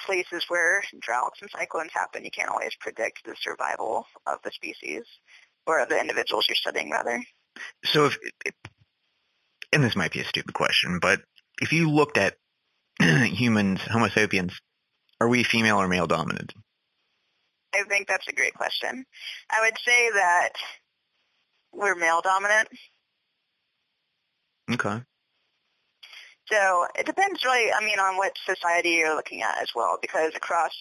[0.07, 5.03] places where droughts and cyclones happen, you can't always predict the survival of the species
[5.67, 7.23] or of the individuals you're studying, rather.
[7.85, 8.19] So if,
[9.73, 11.21] and this might be a stupid question, but
[11.61, 12.37] if you looked at
[13.01, 14.59] humans, Homo sapiens,
[15.21, 16.53] are we female or male dominant?
[17.75, 19.05] I think that's a great question.
[19.51, 20.53] I would say that
[21.73, 22.69] we're male dominant.
[24.73, 25.03] Okay.
[26.51, 30.33] So it depends really, I mean, on what society you're looking at as well, because
[30.37, 30.73] across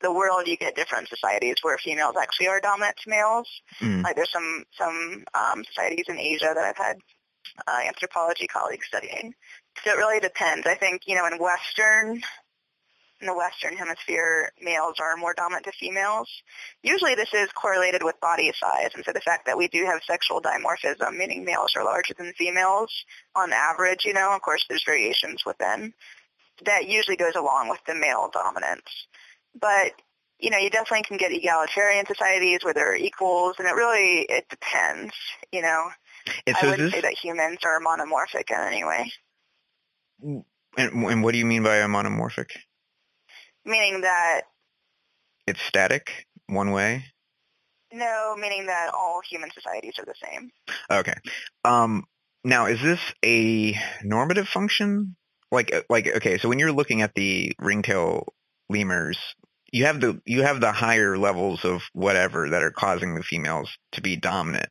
[0.00, 3.48] the world you get different societies where females actually are dominant to males.
[3.80, 4.02] Mm.
[4.02, 6.96] Like there's some some um, societies in Asia that I've had
[7.66, 9.34] uh, anthropology colleagues studying.
[9.84, 10.66] So it really depends.
[10.66, 12.22] I think you know in Western
[13.20, 16.28] in the Western Hemisphere, males are more dominant to females.
[16.82, 20.00] Usually this is correlated with body size, and so the fact that we do have
[20.06, 22.92] sexual dimorphism, meaning males are larger than females
[23.36, 25.92] on average, you know, of course there's variations within,
[26.64, 29.06] that usually goes along with the male dominance.
[29.58, 29.92] But,
[30.38, 34.26] you know, you definitely can get egalitarian societies where there are equals, and it really,
[34.28, 35.12] it depends,
[35.52, 35.90] you know.
[36.46, 39.12] And I so wouldn't this, say that humans are monomorphic in any way,
[40.24, 40.44] mm,
[40.76, 42.50] and, and what do you mean by a monomorphic?
[43.64, 44.42] Meaning that
[45.46, 47.04] It's static, one way?
[47.92, 50.50] No, meaning that all human societies are the same.
[50.90, 51.14] Okay.
[51.64, 52.04] Um,
[52.44, 55.16] now, is this a normative function?
[55.50, 58.32] Like, like, okay, so when you're looking at the ringtail
[58.68, 59.18] lemurs,
[59.72, 63.70] you have the you have the higher levels of whatever that are causing the females
[63.92, 64.68] to be dominant.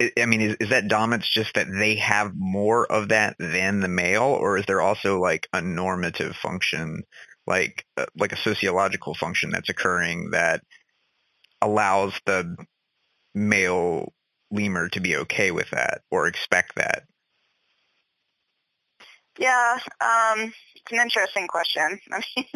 [0.00, 3.80] I I mean, is, is that dominance just that they have more of that than
[3.80, 7.04] the male, or is there also like a normative function,
[7.50, 10.62] like uh, like a sociological function that's occurring that
[11.60, 12.56] allows the
[13.34, 14.12] male
[14.50, 17.02] lemur to be okay with that or expect that?
[19.38, 21.98] Yeah, um, it's an interesting question.
[22.12, 22.46] I mean,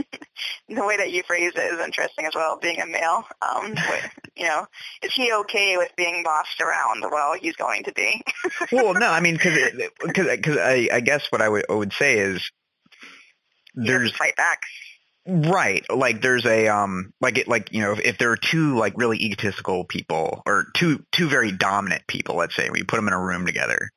[0.68, 3.24] the way that you phrase it is interesting as well, being a male.
[3.42, 3.74] Um,
[4.36, 4.66] you know,
[5.02, 7.04] is he okay with being bossed around?
[7.10, 8.22] Well, he's going to be.
[8.72, 9.72] well, no, I mean, because
[10.04, 12.50] because I, I guess what I would, I would say is
[13.74, 14.60] there's fight back.
[15.26, 15.84] Right.
[15.90, 18.92] Like there's a um like it like you know if, if there are two like
[18.96, 23.14] really egotistical people or two two very dominant people, let's say we put them in
[23.14, 23.90] a room together,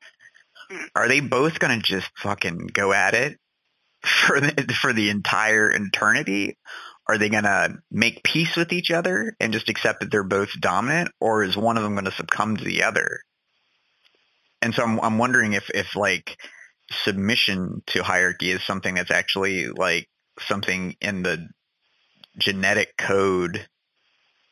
[0.95, 3.37] are they both going to just fucking go at it
[4.03, 6.57] for the, for the entire eternity?
[7.09, 10.49] Are they going to make peace with each other and just accept that they're both
[10.59, 13.19] dominant or is one of them going to succumb to the other?
[14.61, 16.37] And so I'm I'm wondering if if like
[17.03, 20.07] submission to hierarchy is something that's actually like
[20.41, 21.47] something in the
[22.37, 23.67] genetic code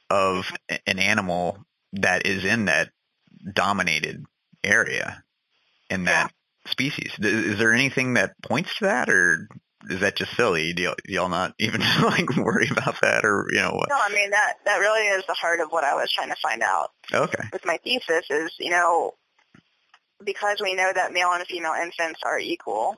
[0.10, 0.52] of
[0.88, 1.58] an animal
[1.94, 2.90] that is in that
[3.54, 4.24] dominated
[4.64, 5.24] area
[5.90, 6.32] in that
[6.68, 7.12] species.
[7.20, 9.48] Is there anything that points to that, or
[9.90, 10.74] is that just silly?
[10.74, 13.90] Do y'all, do y'all not even like worry about that, or you know what?
[13.90, 16.36] No, I mean that that really is the heart of what I was trying to
[16.42, 17.44] find out Okay.
[17.54, 18.26] with my thesis.
[18.30, 19.14] Is you know
[20.24, 22.96] because we know that male and female infants are equal,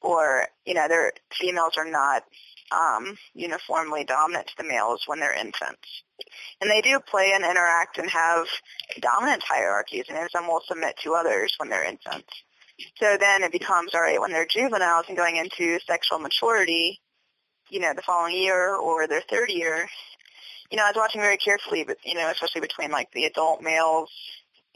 [0.00, 2.24] or you know their females are not
[2.70, 6.02] um, uniformly dominant to the males when they're infants,
[6.60, 8.46] and they do play and interact and have
[9.00, 12.32] dominant hierarchies, and some will submit to others when they're infants.
[12.98, 17.00] So then it becomes all right when they're juveniles and going into sexual maturity,
[17.70, 19.88] you know, the following year or their third year.
[20.70, 23.62] You know, I was watching very carefully, but you know, especially between like the adult
[23.62, 24.10] males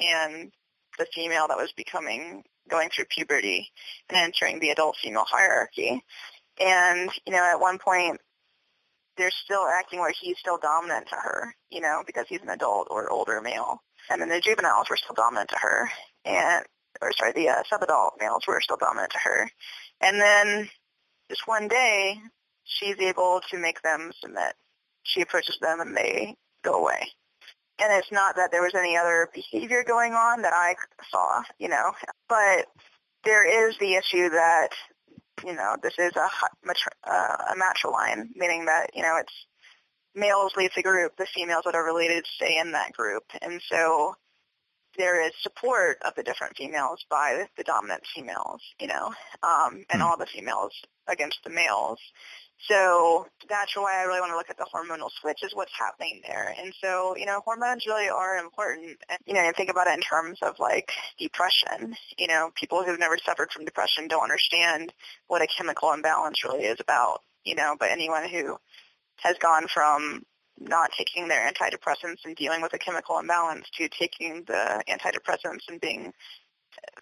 [0.01, 0.51] and
[0.99, 3.71] the female that was becoming going through puberty
[4.09, 6.03] and entering the adult female hierarchy.
[6.61, 8.21] And, you know, at one point
[9.17, 12.89] they're still acting where he's still dominant to her, you know, because he's an adult
[12.91, 13.83] or older male.
[14.11, 15.91] And then the juveniles were still dominant to her.
[16.25, 16.65] And
[17.01, 19.51] or sorry, the uh, sub-adult males were still dominant to her.
[20.01, 20.69] And then
[21.29, 22.19] just one day
[22.65, 24.55] she's able to make them submit.
[25.03, 27.09] She approaches them and they go away
[27.83, 30.75] and it's not that there was any other behavior going on that I
[31.11, 31.93] saw, you know,
[32.29, 32.67] but
[33.25, 34.69] there is the issue that,
[35.45, 36.29] you know, this is a
[37.05, 39.47] uh, a matriline, meaning that, you know, it's
[40.15, 44.15] males leave the group, the females that are related stay in that group, and so
[44.99, 50.03] there is support of the different females by the dominant females, you know, um, and
[50.03, 50.03] Hmm.
[50.03, 50.73] all the females
[51.09, 51.99] against the males.
[52.69, 56.21] So that's why I really want to look at the hormonal switch is what's happening
[56.27, 56.55] there.
[56.59, 58.99] And so, you know, hormones really are important.
[59.09, 61.97] And, you know, think about it in terms of like depression.
[62.17, 64.93] You know, people who've never suffered from depression don't understand
[65.27, 68.57] what a chemical imbalance really is about, you know, but anyone who
[69.17, 70.23] has gone from
[70.59, 75.81] not taking their antidepressants and dealing with a chemical imbalance to taking the antidepressants and
[75.81, 76.13] being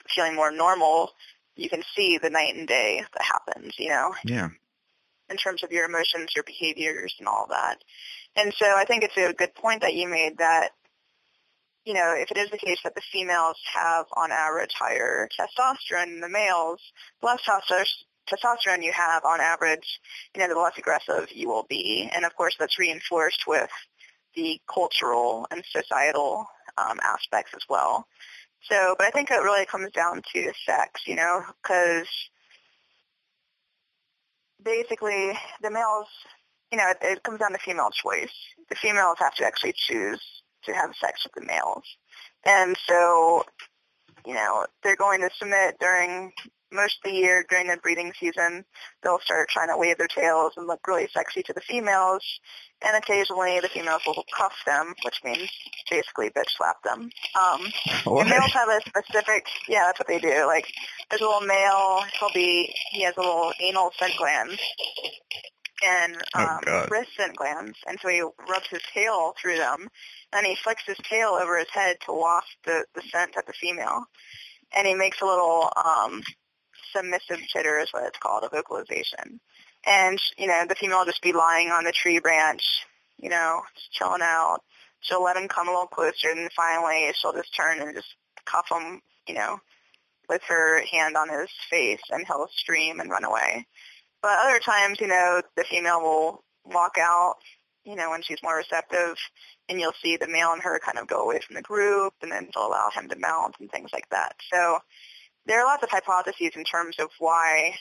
[0.08, 1.10] feeling more normal,
[1.56, 4.48] you can see the night and day that happens, you know Yeah.
[5.30, 7.78] In terms of your emotions, your behaviors, and all that.
[8.36, 10.70] And so I think it's a good point that you made that,
[11.84, 16.06] you know, if it is the case that the females have on average higher testosterone
[16.06, 16.80] than the males,
[17.20, 17.40] the less
[18.28, 20.00] testosterone you have on average,
[20.34, 22.10] you know, the less aggressive you will be.
[22.14, 23.70] And of course that's reinforced with
[24.34, 26.46] the cultural and societal
[26.78, 28.06] um, aspects as well.
[28.62, 32.06] So, but I think it really comes down to sex, you know, because
[34.64, 35.32] basically
[35.62, 36.06] the males,
[36.70, 38.32] you know, it, it comes down to female choice.
[38.68, 40.20] The females have to actually choose
[40.64, 41.84] to have sex with the males.
[42.44, 43.44] And so,
[44.26, 46.32] you know, they're going to submit during
[46.72, 48.64] most of the year during the breeding season.
[49.02, 52.24] They'll start trying to wave their tails and look really sexy to the females.
[52.82, 55.50] And occasionally the females will cuff them, which means
[55.90, 57.10] basically bitch slap them.
[57.38, 57.60] Um,
[58.04, 58.22] What?
[58.22, 60.46] and males have a specific, yeah, that's what they do.
[60.46, 60.66] Like,
[61.10, 64.58] there's a little male, he'll be, he has a little anal scent gland
[65.82, 66.90] and Oh, um, God.
[66.90, 69.88] wrist scent glands, and so he rubs his tail through them,
[70.32, 73.52] and he flicks his tail over his head to waft the, the scent at the
[73.54, 74.04] female,
[74.76, 76.22] and he makes a little um,
[76.94, 79.40] submissive chitter is what it's called, a vocalization.
[79.86, 82.62] And, you know, the female will just be lying on the tree branch,
[83.18, 84.60] you know, just chilling out.
[85.00, 88.14] She'll let him come a little closer, and finally she'll just turn and just
[88.44, 89.58] cuff him, you know,
[90.28, 93.66] with her hand on his face, and he'll scream and run away.
[94.22, 97.36] But other times, you know, the female will walk out
[97.84, 99.16] you know, when she's more receptive,
[99.68, 102.30] and you'll see the male and her kind of go away from the group, and
[102.30, 104.34] then she'll allow him to mount and things like that.
[104.52, 104.78] So
[105.50, 107.74] there are lots of hypotheses in terms of why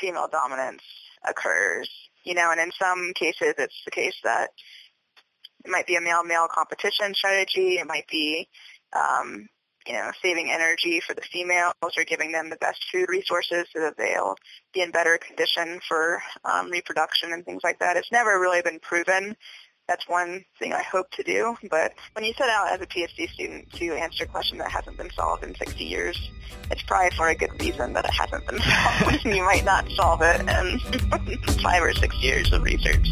[0.00, 0.82] female dominance
[1.28, 1.86] occurs,
[2.24, 4.48] you know, and in some cases it's the case that
[5.66, 7.74] it might be a male-male competition strategy.
[7.74, 8.48] It might be,
[8.96, 9.46] um,
[9.86, 13.80] you know, saving energy for the females or giving them the best food resources so
[13.80, 14.36] that they'll
[14.72, 17.98] be in better condition for um, reproduction and things like that.
[17.98, 19.36] It's never really been proven.
[19.88, 21.56] That's one thing I hope to do.
[21.70, 24.98] But when you set out as a PhD student to answer a question that hasn't
[24.98, 26.30] been solved in 60 years,
[26.70, 28.58] it's probably for a good reason that it hasn't been
[29.00, 29.24] solved.
[29.24, 30.78] you might not solve it in
[31.62, 33.08] five or six years of research.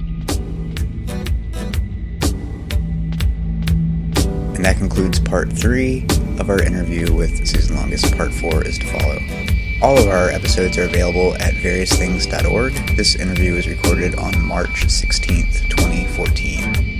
[4.54, 6.06] And that concludes part three
[6.38, 8.14] of our interview with Susan Longest.
[8.16, 9.65] Part four is to follow.
[9.82, 12.72] All of our episodes are available at variousthings.org.
[12.96, 16.95] This interview was recorded on March 16th, 2014.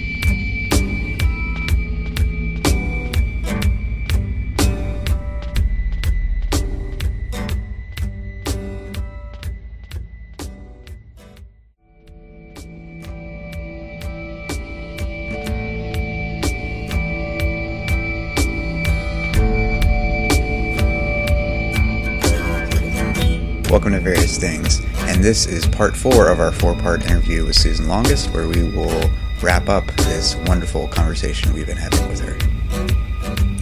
[25.27, 29.11] This is part four of our four part interview with Susan Longest, where we will
[29.43, 32.37] wrap up this wonderful conversation we've been having with her.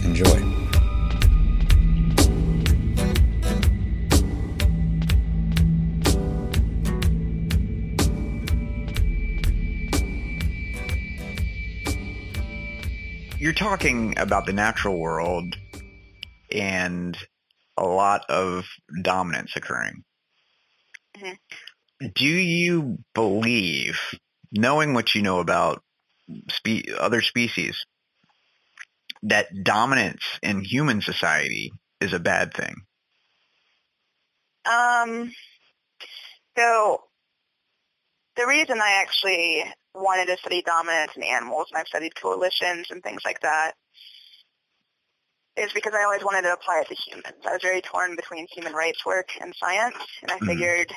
[0.05, 0.43] Enjoy.
[13.39, 15.55] You're talking about the natural world
[16.51, 17.17] and
[17.75, 18.65] a lot of
[19.01, 20.03] dominance occurring.
[21.15, 22.09] Mm-hmm.
[22.15, 23.99] Do you believe,
[24.51, 25.81] knowing what you know about
[26.49, 27.85] spe- other species,
[29.23, 32.75] that dominance in human society is a bad thing?
[34.65, 35.31] Um,
[36.57, 37.01] so
[38.35, 39.63] the reason I actually
[39.93, 43.73] wanted to study dominance in animals, and I've studied coalitions and things like that,
[45.57, 47.37] is because I always wanted to apply it to humans.
[47.45, 50.47] I was very torn between human rights work and science, and I mm-hmm.
[50.47, 50.91] figured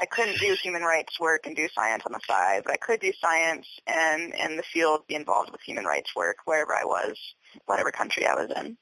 [0.00, 3.00] I couldn't do human rights work and do science on the side, but I could
[3.00, 7.16] do science and in the field be involved with human rights work wherever I was,
[7.66, 8.76] whatever country I was in.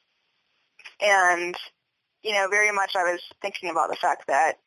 [1.01, 1.55] And,
[2.23, 4.59] you know, very much I was thinking about the fact that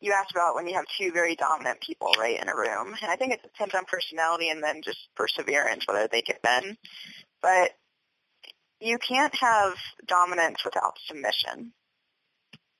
[0.00, 2.94] you asked about when you have two very dominant people, right, in a room.
[3.02, 6.78] And I think it depends on personality and then just perseverance, whether they get bend.
[7.42, 7.72] But
[8.80, 9.74] you can't have
[10.06, 11.72] dominance without submission.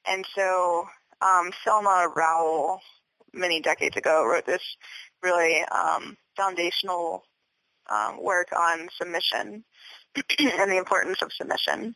[0.07, 0.87] And so
[1.21, 2.81] um, Thelma Rowell,
[3.33, 4.63] many decades ago, wrote this
[5.23, 7.23] really um, foundational
[7.91, 9.65] um, work on submission
[10.39, 11.95] and the importance of submission.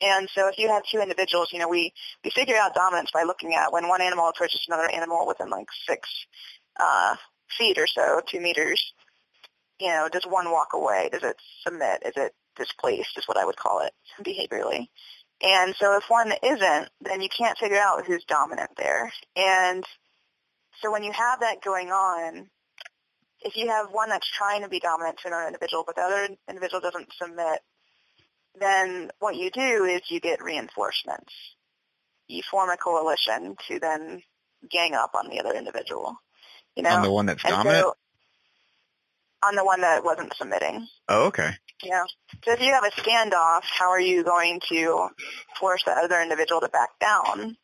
[0.00, 1.92] And so if you have two individuals, you know, we,
[2.24, 5.66] we figure out dominance by looking at when one animal approaches another animal within like
[5.88, 6.08] six
[6.78, 7.16] uh,
[7.56, 8.92] feet or so, two meters,
[9.80, 11.08] you know, does one walk away?
[11.12, 12.02] Does it submit?
[12.04, 13.92] Is it displaced is what I would call it
[14.22, 14.88] behaviorally.
[15.40, 19.12] And so if one isn't, then you can't figure out who's dominant there.
[19.36, 19.84] And
[20.82, 22.48] so when you have that going on,
[23.40, 26.28] if you have one that's trying to be dominant to another individual, but the other
[26.48, 27.60] individual doesn't submit,
[28.58, 31.32] then what you do is you get reinforcements.
[32.26, 34.22] You form a coalition to then
[34.68, 36.16] gang up on the other individual.
[36.74, 37.84] You know, on the one that's and dominant.
[37.84, 37.94] So,
[39.42, 40.86] on the one that wasn't submitting.
[41.08, 41.52] oh, okay.
[41.82, 42.04] Yeah.
[42.44, 45.08] So if you have a standoff, how are you going to
[45.58, 47.56] force the other individual to back down?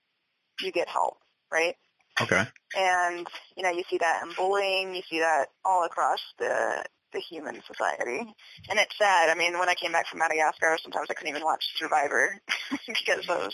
[0.61, 1.19] You get help,
[1.51, 1.75] right?
[2.21, 2.45] Okay.
[2.77, 3.27] And
[3.57, 7.61] you know, you see that in bullying, you see that all across the the human
[7.67, 8.35] society.
[8.69, 9.31] And it's sad.
[9.31, 12.39] I mean, when I came back from Madagascar, sometimes I couldn't even watch Survivor
[12.87, 13.53] because of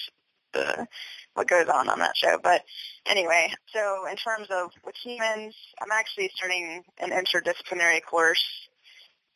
[0.53, 0.87] the
[1.35, 2.39] what goes on on that show.
[2.43, 2.63] But
[3.07, 8.43] anyway, so in terms of with humans, I'm actually starting an interdisciplinary course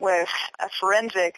[0.01, 0.29] with
[0.61, 1.37] a forensic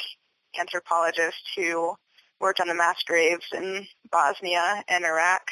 [0.58, 1.94] anthropologist who
[2.40, 5.50] worked on the mass graves in Bosnia and Iraq,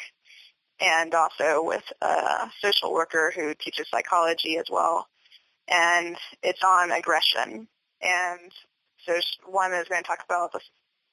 [0.79, 5.07] and also with a social worker who teaches psychology as well.
[5.67, 7.67] And it's on aggression.
[8.01, 8.51] And
[9.05, 10.59] so one is going to talk about the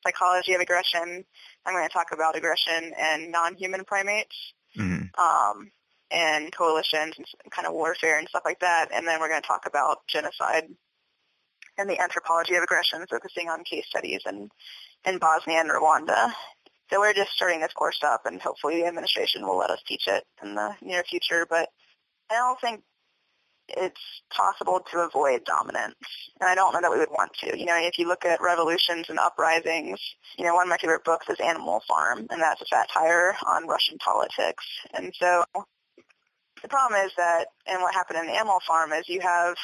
[0.04, 1.24] psychology of aggression.
[1.64, 4.36] I'm going to talk about aggression and non-human primates
[4.74, 5.70] hmm um,
[6.10, 8.88] and coalitions and kind of warfare and stuff like that.
[8.92, 10.64] And then we're going to talk about genocide
[11.78, 14.48] and the anthropology of aggression, focusing on case studies in,
[15.06, 16.32] in Bosnia and Rwanda.
[16.90, 20.06] So we're just starting this course up, and hopefully the administration will let us teach
[20.06, 21.46] it in the near future.
[21.48, 21.70] But
[22.30, 22.82] I don't think
[23.68, 24.00] it's
[24.30, 25.94] possible to avoid dominance.
[26.40, 27.58] And I don't know that we would want to.
[27.58, 30.00] You know, if you look at revolutions and uprisings,
[30.36, 33.66] you know, one of my favorite books is Animal Farm, and that's a satire on
[33.66, 34.64] Russian politics.
[34.92, 35.44] And so
[36.62, 39.56] the problem is that, and what happened in Animal Farm is you have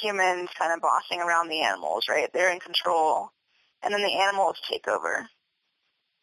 [0.00, 2.32] humans kind of bossing around the animals, right?
[2.32, 3.30] They're in control.
[3.82, 5.28] And then the animals take over.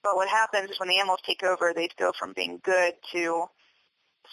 [0.03, 3.45] But what happens is when the animals take over, they go from being good to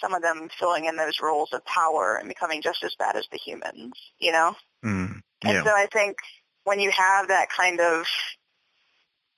[0.00, 3.26] some of them filling in those roles of power and becoming just as bad as
[3.32, 4.54] the humans, you know?
[4.84, 5.50] Mm, yeah.
[5.50, 6.16] And so I think
[6.64, 8.06] when you have that kind of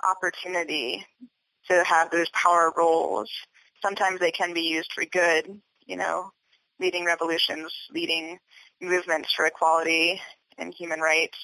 [0.04, 1.06] opportunity
[1.70, 3.30] to have those power roles,
[3.82, 6.30] sometimes they can be used for good, you know,
[6.80, 8.38] leading revolutions, leading
[8.80, 10.20] movements for equality
[10.56, 11.38] and human rights.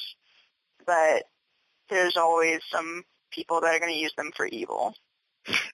[0.86, 1.24] But
[1.88, 4.94] there's always some people that are going to use them for evil.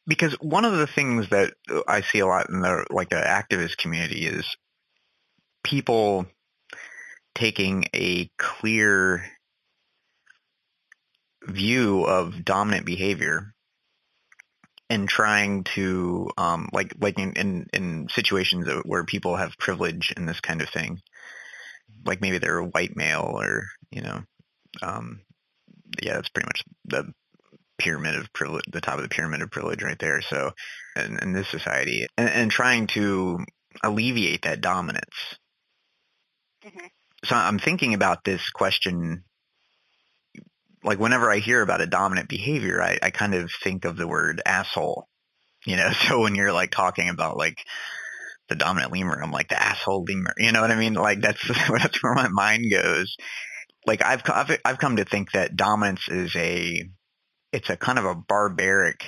[0.07, 1.55] Because one of the things that
[1.87, 4.45] I see a lot in the like the activist community is
[5.62, 6.27] people
[7.37, 9.24] taking a clear
[11.45, 13.55] view of dominant behavior
[14.89, 20.28] and trying to um, like like in, in, in situations where people have privilege and
[20.28, 21.01] this kind of thing,
[22.05, 24.22] like maybe they're a white male or you know,
[24.82, 25.20] um,
[26.02, 27.12] yeah, that's pretty much the
[27.78, 30.20] pyramid of privilege, the top of the pyramid of privilege right there.
[30.22, 30.52] So,
[30.97, 33.44] in, in this society, and, and, trying to
[33.82, 35.36] alleviate that dominance.
[36.64, 36.86] Mm-hmm.
[37.24, 39.24] So I'm thinking about this question.
[40.82, 44.09] Like whenever I hear about a dominant behavior, I, I kind of think of the
[44.09, 45.06] word asshole.
[45.66, 47.59] You know, so when you're like talking about like
[48.51, 50.35] the dominant lemur, I'm like the asshole lemur.
[50.36, 50.94] You know what I mean?
[50.94, 53.16] Like that's that's where my mind goes.
[53.86, 56.85] Like I've I've I've come to think that dominance is a
[57.52, 59.05] it's a kind of a barbaric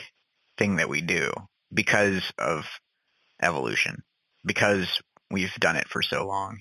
[0.57, 1.33] thing that we do
[1.73, 2.65] because of
[3.43, 4.03] evolution,
[4.45, 5.01] because
[5.31, 6.61] we've done it for so long.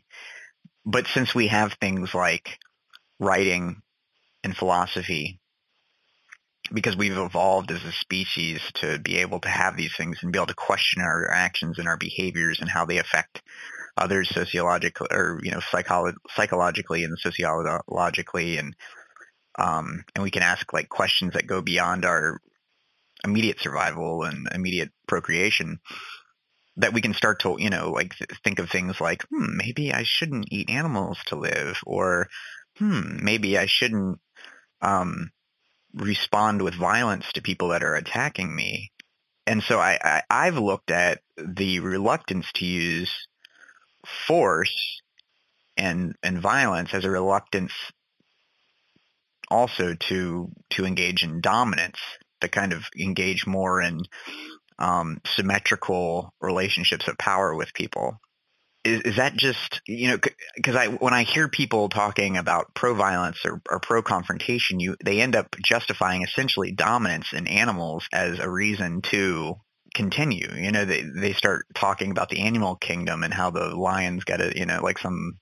[0.86, 2.58] But since we have things like
[3.20, 3.82] writing
[4.44, 5.40] and philosophy,
[6.74, 10.40] because we've evolved as a species to be able to have these things and be
[10.40, 13.42] able to question our actions and our behaviors and how they affect
[13.98, 18.58] others sociologically or you know psycholo- psychologically and sociologically.
[18.58, 18.76] And
[19.60, 22.40] um, and we can ask like questions that go beyond our
[23.24, 25.80] immediate survival and immediate procreation
[26.78, 30.04] that we can start to you know like think of things like hmm maybe I
[30.04, 32.28] shouldn't eat animals to live or
[32.78, 34.20] hmm maybe I shouldn't
[34.82, 35.32] um,
[35.94, 38.92] respond with violence to people that are attacking me
[39.48, 43.28] and so I, I I've looked at the reluctance to use
[44.28, 45.02] force
[45.78, 47.74] and and violence as a reluctance
[49.50, 52.00] also to to engage in dominance,
[52.40, 54.04] to kind of engage more in
[54.80, 58.20] um, symmetrical relationships of power with people.
[58.84, 60.18] Is, is that just you know
[60.56, 64.96] because I when I hear people talking about pro violence or, or pro confrontation, you
[65.04, 69.56] they end up justifying essentially dominance in animals as a reason to
[69.94, 70.50] continue.
[70.56, 74.38] You know, they they start talking about the animal kingdom and how the lions got
[74.38, 75.34] to, you know, like some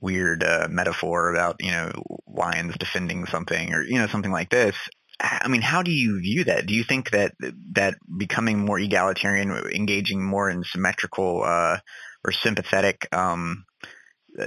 [0.00, 1.90] weird uh, metaphor about you know
[2.26, 4.76] lions defending something or you know something like this.
[5.20, 6.66] I mean, how do you view that?
[6.66, 7.34] Do you think that
[7.74, 11.78] that becoming more egalitarian, engaging more in symmetrical uh,
[12.24, 13.64] or sympathetic um,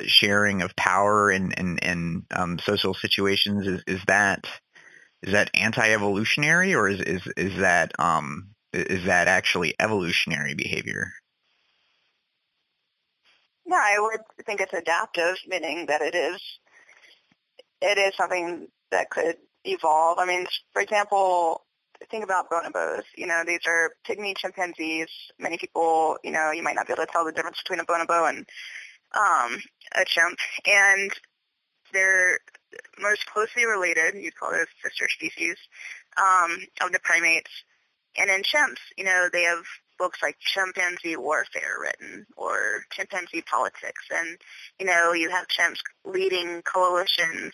[0.06, 4.46] sharing of power in um, social situations is, is that
[5.22, 11.12] is that anti-evolutionary or is is is that um, is that actually evolutionary behavior?
[13.66, 16.42] Yeah, I would think it's adaptive, meaning that it is
[17.82, 20.20] it is something that could evolve.
[20.20, 21.65] I mean, for example,
[22.16, 23.04] think about bonobos.
[23.18, 25.10] You know, these are pygmy chimpanzees.
[25.38, 27.86] Many people, you know, you might not be able to tell the difference between a
[27.86, 28.46] bonobo and
[29.14, 29.60] um,
[29.96, 31.12] a chimp, and
[31.92, 32.40] they're
[33.00, 34.16] most closely related.
[34.16, 35.58] You'd call those sister species
[36.18, 37.52] um, of the primates.
[38.18, 39.66] And in chimps, you know, they have
[40.00, 44.04] books like Chimpanzee Warfare written or Chimpanzee Politics.
[44.10, 44.38] And,
[44.80, 47.54] you know, you have chimps leading coalitions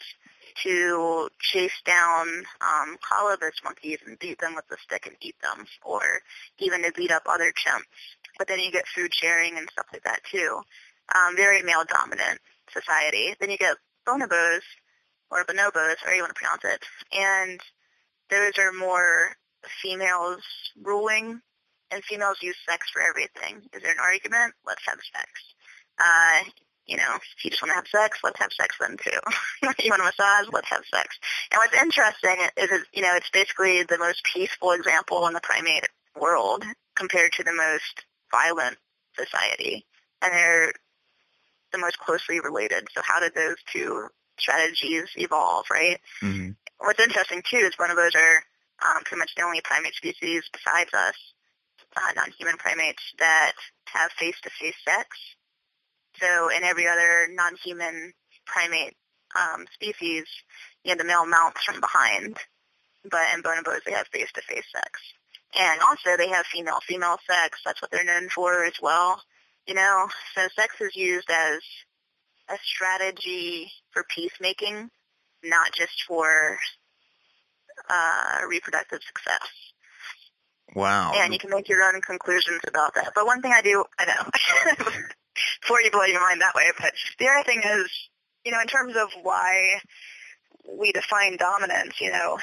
[0.63, 2.27] to chase down
[2.61, 6.01] um, colobus monkeys and beat them with a stick and eat them, or
[6.59, 7.83] even to beat up other chimps.
[8.37, 10.61] But then you get food sharing and stuff like that too.
[11.13, 12.39] Um, very male dominant
[12.71, 13.35] society.
[13.39, 14.61] Then you get bonobos
[15.29, 17.59] or bonobos, however you want to pronounce it, and
[18.29, 19.35] those are more
[19.81, 20.41] females
[20.81, 21.41] ruling
[21.91, 23.61] and females use sex for everything.
[23.73, 24.53] Is there an argument?
[24.65, 25.29] Let's have sex.
[25.99, 26.49] Uh,
[26.87, 29.19] you know, if you just want to have sex, let's have sex then too.
[29.83, 31.17] you want to massage, let's have sex.
[31.51, 35.41] And what's interesting is, it, you know, it's basically the most peaceful example in the
[35.41, 35.87] primate
[36.19, 36.63] world
[36.95, 38.77] compared to the most violent
[39.17, 39.85] society.
[40.21, 40.73] And they're
[41.71, 42.87] the most closely related.
[42.93, 44.07] So how did those two
[44.39, 45.99] strategies evolve, right?
[46.21, 46.51] Mm-hmm.
[46.79, 48.43] What's interesting too is bonobos are
[48.83, 51.15] um, pretty much the only primate species besides us,
[51.95, 53.53] uh, non-human primates, that
[53.85, 55.07] have face-to-face sex.
[56.21, 58.13] So in every other non-human
[58.45, 58.95] primate
[59.35, 60.25] um, species,
[60.83, 62.37] you know, the male mounts from behind,
[63.09, 64.99] but in bonobos they have face-to-face sex.
[65.57, 67.59] And also they have female-female sex.
[67.65, 69.21] That's what they're known for as well.
[69.67, 71.59] You know, so sex is used as
[72.49, 74.89] a strategy for peacemaking,
[75.43, 76.57] not just for
[77.89, 79.49] uh, reproductive success.
[80.75, 81.11] Wow.
[81.15, 83.11] And you can make your own conclusions about that.
[83.13, 84.85] But one thing I do, I know,
[85.61, 87.89] before you blow your mind that way, but the other thing is,
[88.45, 89.79] you know, in terms of why
[90.67, 92.37] we define dominance, you know,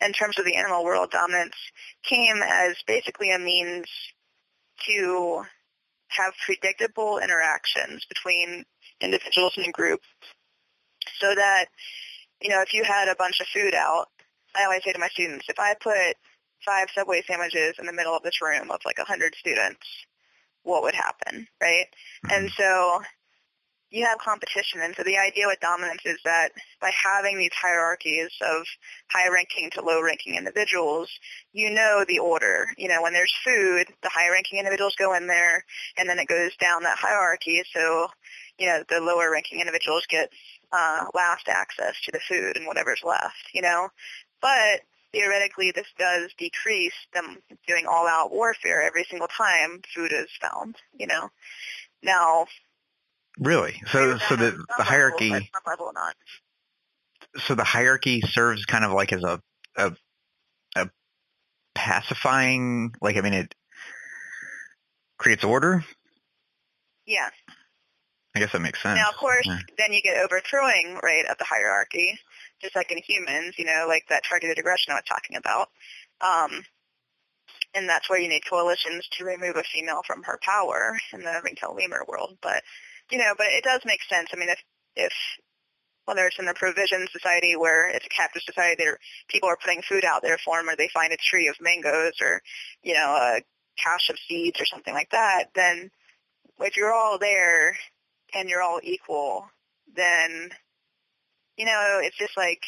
[0.00, 1.56] in terms of the animal world, dominance
[2.02, 3.86] came as basically a means
[4.86, 5.42] to
[6.08, 8.64] have predictable interactions between
[9.00, 10.00] individuals in a group
[11.20, 11.66] so that,
[12.40, 14.06] you know, if you had a bunch of food out,
[14.56, 16.16] I always say to my students, if I put
[16.64, 19.86] five Subway sandwiches in the middle of this room of like a 100 students,
[20.68, 21.86] what would happen, right?
[22.26, 22.30] Mm-hmm.
[22.30, 23.00] And so
[23.90, 24.80] you have competition.
[24.82, 26.50] And so the idea with dominance is that
[26.80, 28.66] by having these hierarchies of
[29.10, 31.08] high-ranking to low-ranking individuals,
[31.52, 32.66] you know the order.
[32.76, 35.64] You know, when there's food, the high-ranking individuals go in there,
[35.96, 37.62] and then it goes down that hierarchy.
[37.72, 38.08] So,
[38.58, 40.28] you know, the lower-ranking individuals get
[40.70, 43.88] uh, last access to the food and whatever's left, you know.
[44.42, 44.82] But
[45.12, 51.06] theoretically, this does decrease them doing all-out warfare every single time food is found, you
[51.06, 51.30] know.
[52.02, 52.46] Now,
[53.38, 53.80] Really?
[53.92, 55.50] So so the the hierarchy.
[57.46, 59.40] So the hierarchy serves kind of like as a
[59.76, 59.92] a
[60.74, 60.90] a
[61.74, 63.54] pacifying like I mean it
[65.18, 65.84] creates order?
[67.06, 67.28] Yeah.
[68.34, 68.98] I guess that makes sense.
[68.98, 69.58] Now, of course, yeah.
[69.78, 72.18] then you get overthrowing, right, of the hierarchy,
[72.60, 75.68] just like in humans, you know, like that targeted aggression I was talking about.
[76.20, 76.64] Um,
[77.74, 81.40] and that's where you need coalitions to remove a female from her power in the
[81.44, 82.38] Ringtail lemur world.
[82.42, 82.62] But
[83.10, 84.30] you know, but it does make sense.
[84.32, 84.58] I mean, if
[84.96, 85.12] if
[86.04, 88.98] whether it's in the provision society where it's a captive society, there
[89.28, 92.14] people are putting food out there for them, or they find a tree of mangoes,
[92.20, 92.42] or
[92.82, 93.40] you know, a
[93.76, 95.90] cache of seeds, or something like that, then
[96.60, 97.76] if you're all there
[98.34, 99.46] and you're all equal,
[99.94, 100.50] then
[101.58, 102.62] you know, it's just like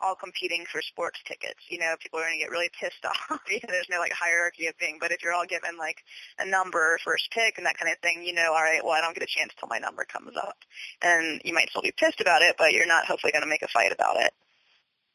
[0.00, 1.60] all competing for sports tickets.
[1.68, 3.40] You know, people are going to get really pissed off.
[3.48, 4.98] you know, there's no like hierarchy of thing.
[5.00, 5.98] But if you're all given like
[6.38, 9.00] a number first pick and that kind of thing, you know, all right, well, I
[9.00, 10.56] don't get a chance till my number comes up,
[11.02, 13.62] and you might still be pissed about it, but you're not hopefully going to make
[13.62, 14.32] a fight about it.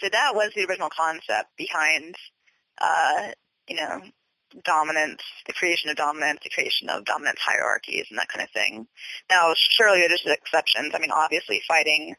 [0.01, 2.15] So that was the original concept behind,
[2.77, 3.31] uh,
[3.67, 4.01] you know,
[4.63, 8.87] dominance, the creation of dominance, the creation of dominance hierarchies, and that kind of thing.
[9.29, 10.93] Now, surely there's exceptions.
[10.93, 12.15] I mean, obviously, fighting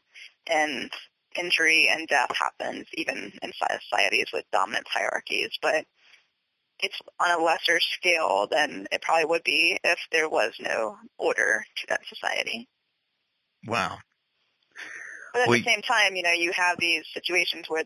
[0.47, 0.91] and
[1.37, 5.85] injury and death happens even in societies with dominance hierarchies, but
[6.81, 11.65] it's on a lesser scale than it probably would be if there was no order
[11.75, 12.69] to that society.
[13.65, 13.97] Wow.
[15.33, 17.83] But at well, the same time, you know, you have these situations where,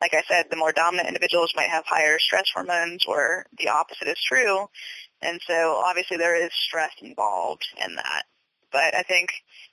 [0.00, 4.08] like I said, the more dominant individuals might have higher stress hormones or the opposite
[4.08, 4.66] is true.
[5.20, 8.24] And so obviously there is stress involved in that.
[8.72, 9.30] But I think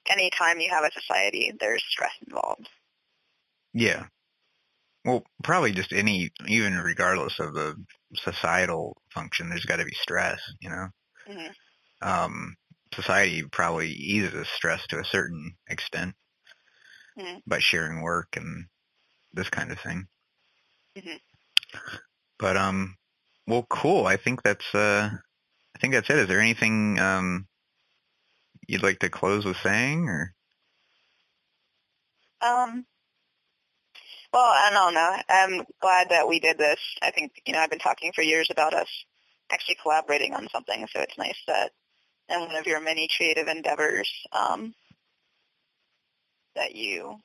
[0.10, 2.70] any time you have a society, there's stress involved.
[3.74, 4.06] Yeah.
[5.06, 7.76] Well, probably just any, even regardless of the
[8.16, 10.88] societal function, there's got to be stress, you know?
[11.30, 12.08] Mm-hmm.
[12.08, 12.56] Um,
[12.94, 16.16] society probably eases stress to a certain extent
[17.18, 17.38] mm-hmm.
[17.46, 18.66] by sharing work and
[19.34, 20.08] this kind of thing.
[20.98, 21.18] Mm-hmm.
[22.40, 22.98] But, um,
[23.48, 24.06] well, cool.
[24.06, 25.10] I think that's, uh,
[25.76, 26.18] I think that's it.
[26.18, 27.48] Is there anything, um,
[28.68, 30.34] you'd like to close with saying or?
[32.42, 32.86] Um,
[34.34, 35.16] well, I don't know.
[35.30, 36.80] I'm glad that we did this.
[37.02, 38.90] I think, you know, I've been talking for years about us
[39.52, 41.72] actually collaborating on something, so it's nice that
[42.30, 44.74] in one of your many creative endeavors um,
[46.56, 47.18] that you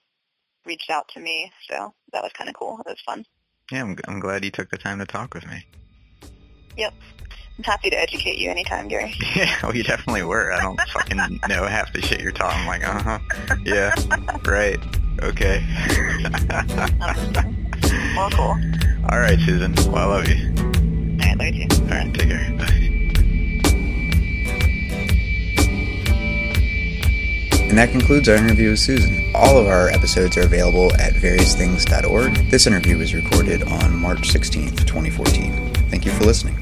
[0.65, 1.51] reached out to me.
[1.69, 2.79] So that was kind of cool.
[2.81, 3.25] It was fun.
[3.71, 5.67] Yeah, I'm, I'm glad you took the time to talk with me.
[6.77, 6.95] Yep.
[7.59, 9.15] I'm happy to educate you anytime, Gary.
[9.35, 10.53] Yeah, well, you definitely were.
[10.53, 11.19] I don't fucking
[11.49, 12.61] know half the shit you're talking.
[12.61, 13.19] I'm like, uh-huh.
[13.65, 13.93] Yeah,
[14.47, 14.79] right.
[15.23, 15.65] Okay.
[18.17, 18.57] well, cool.
[19.11, 19.75] All right, Susan.
[19.93, 20.55] Well, I love you.
[21.21, 21.67] I love you.
[21.73, 22.53] All right, take care.
[22.59, 22.95] Bye.
[27.69, 29.31] And that concludes our interview with Susan.
[29.35, 32.35] All of our episodes are available at variousthings.org.
[32.51, 35.75] This interview was recorded on March 16th, 2014.
[35.91, 36.57] Thank you for listening.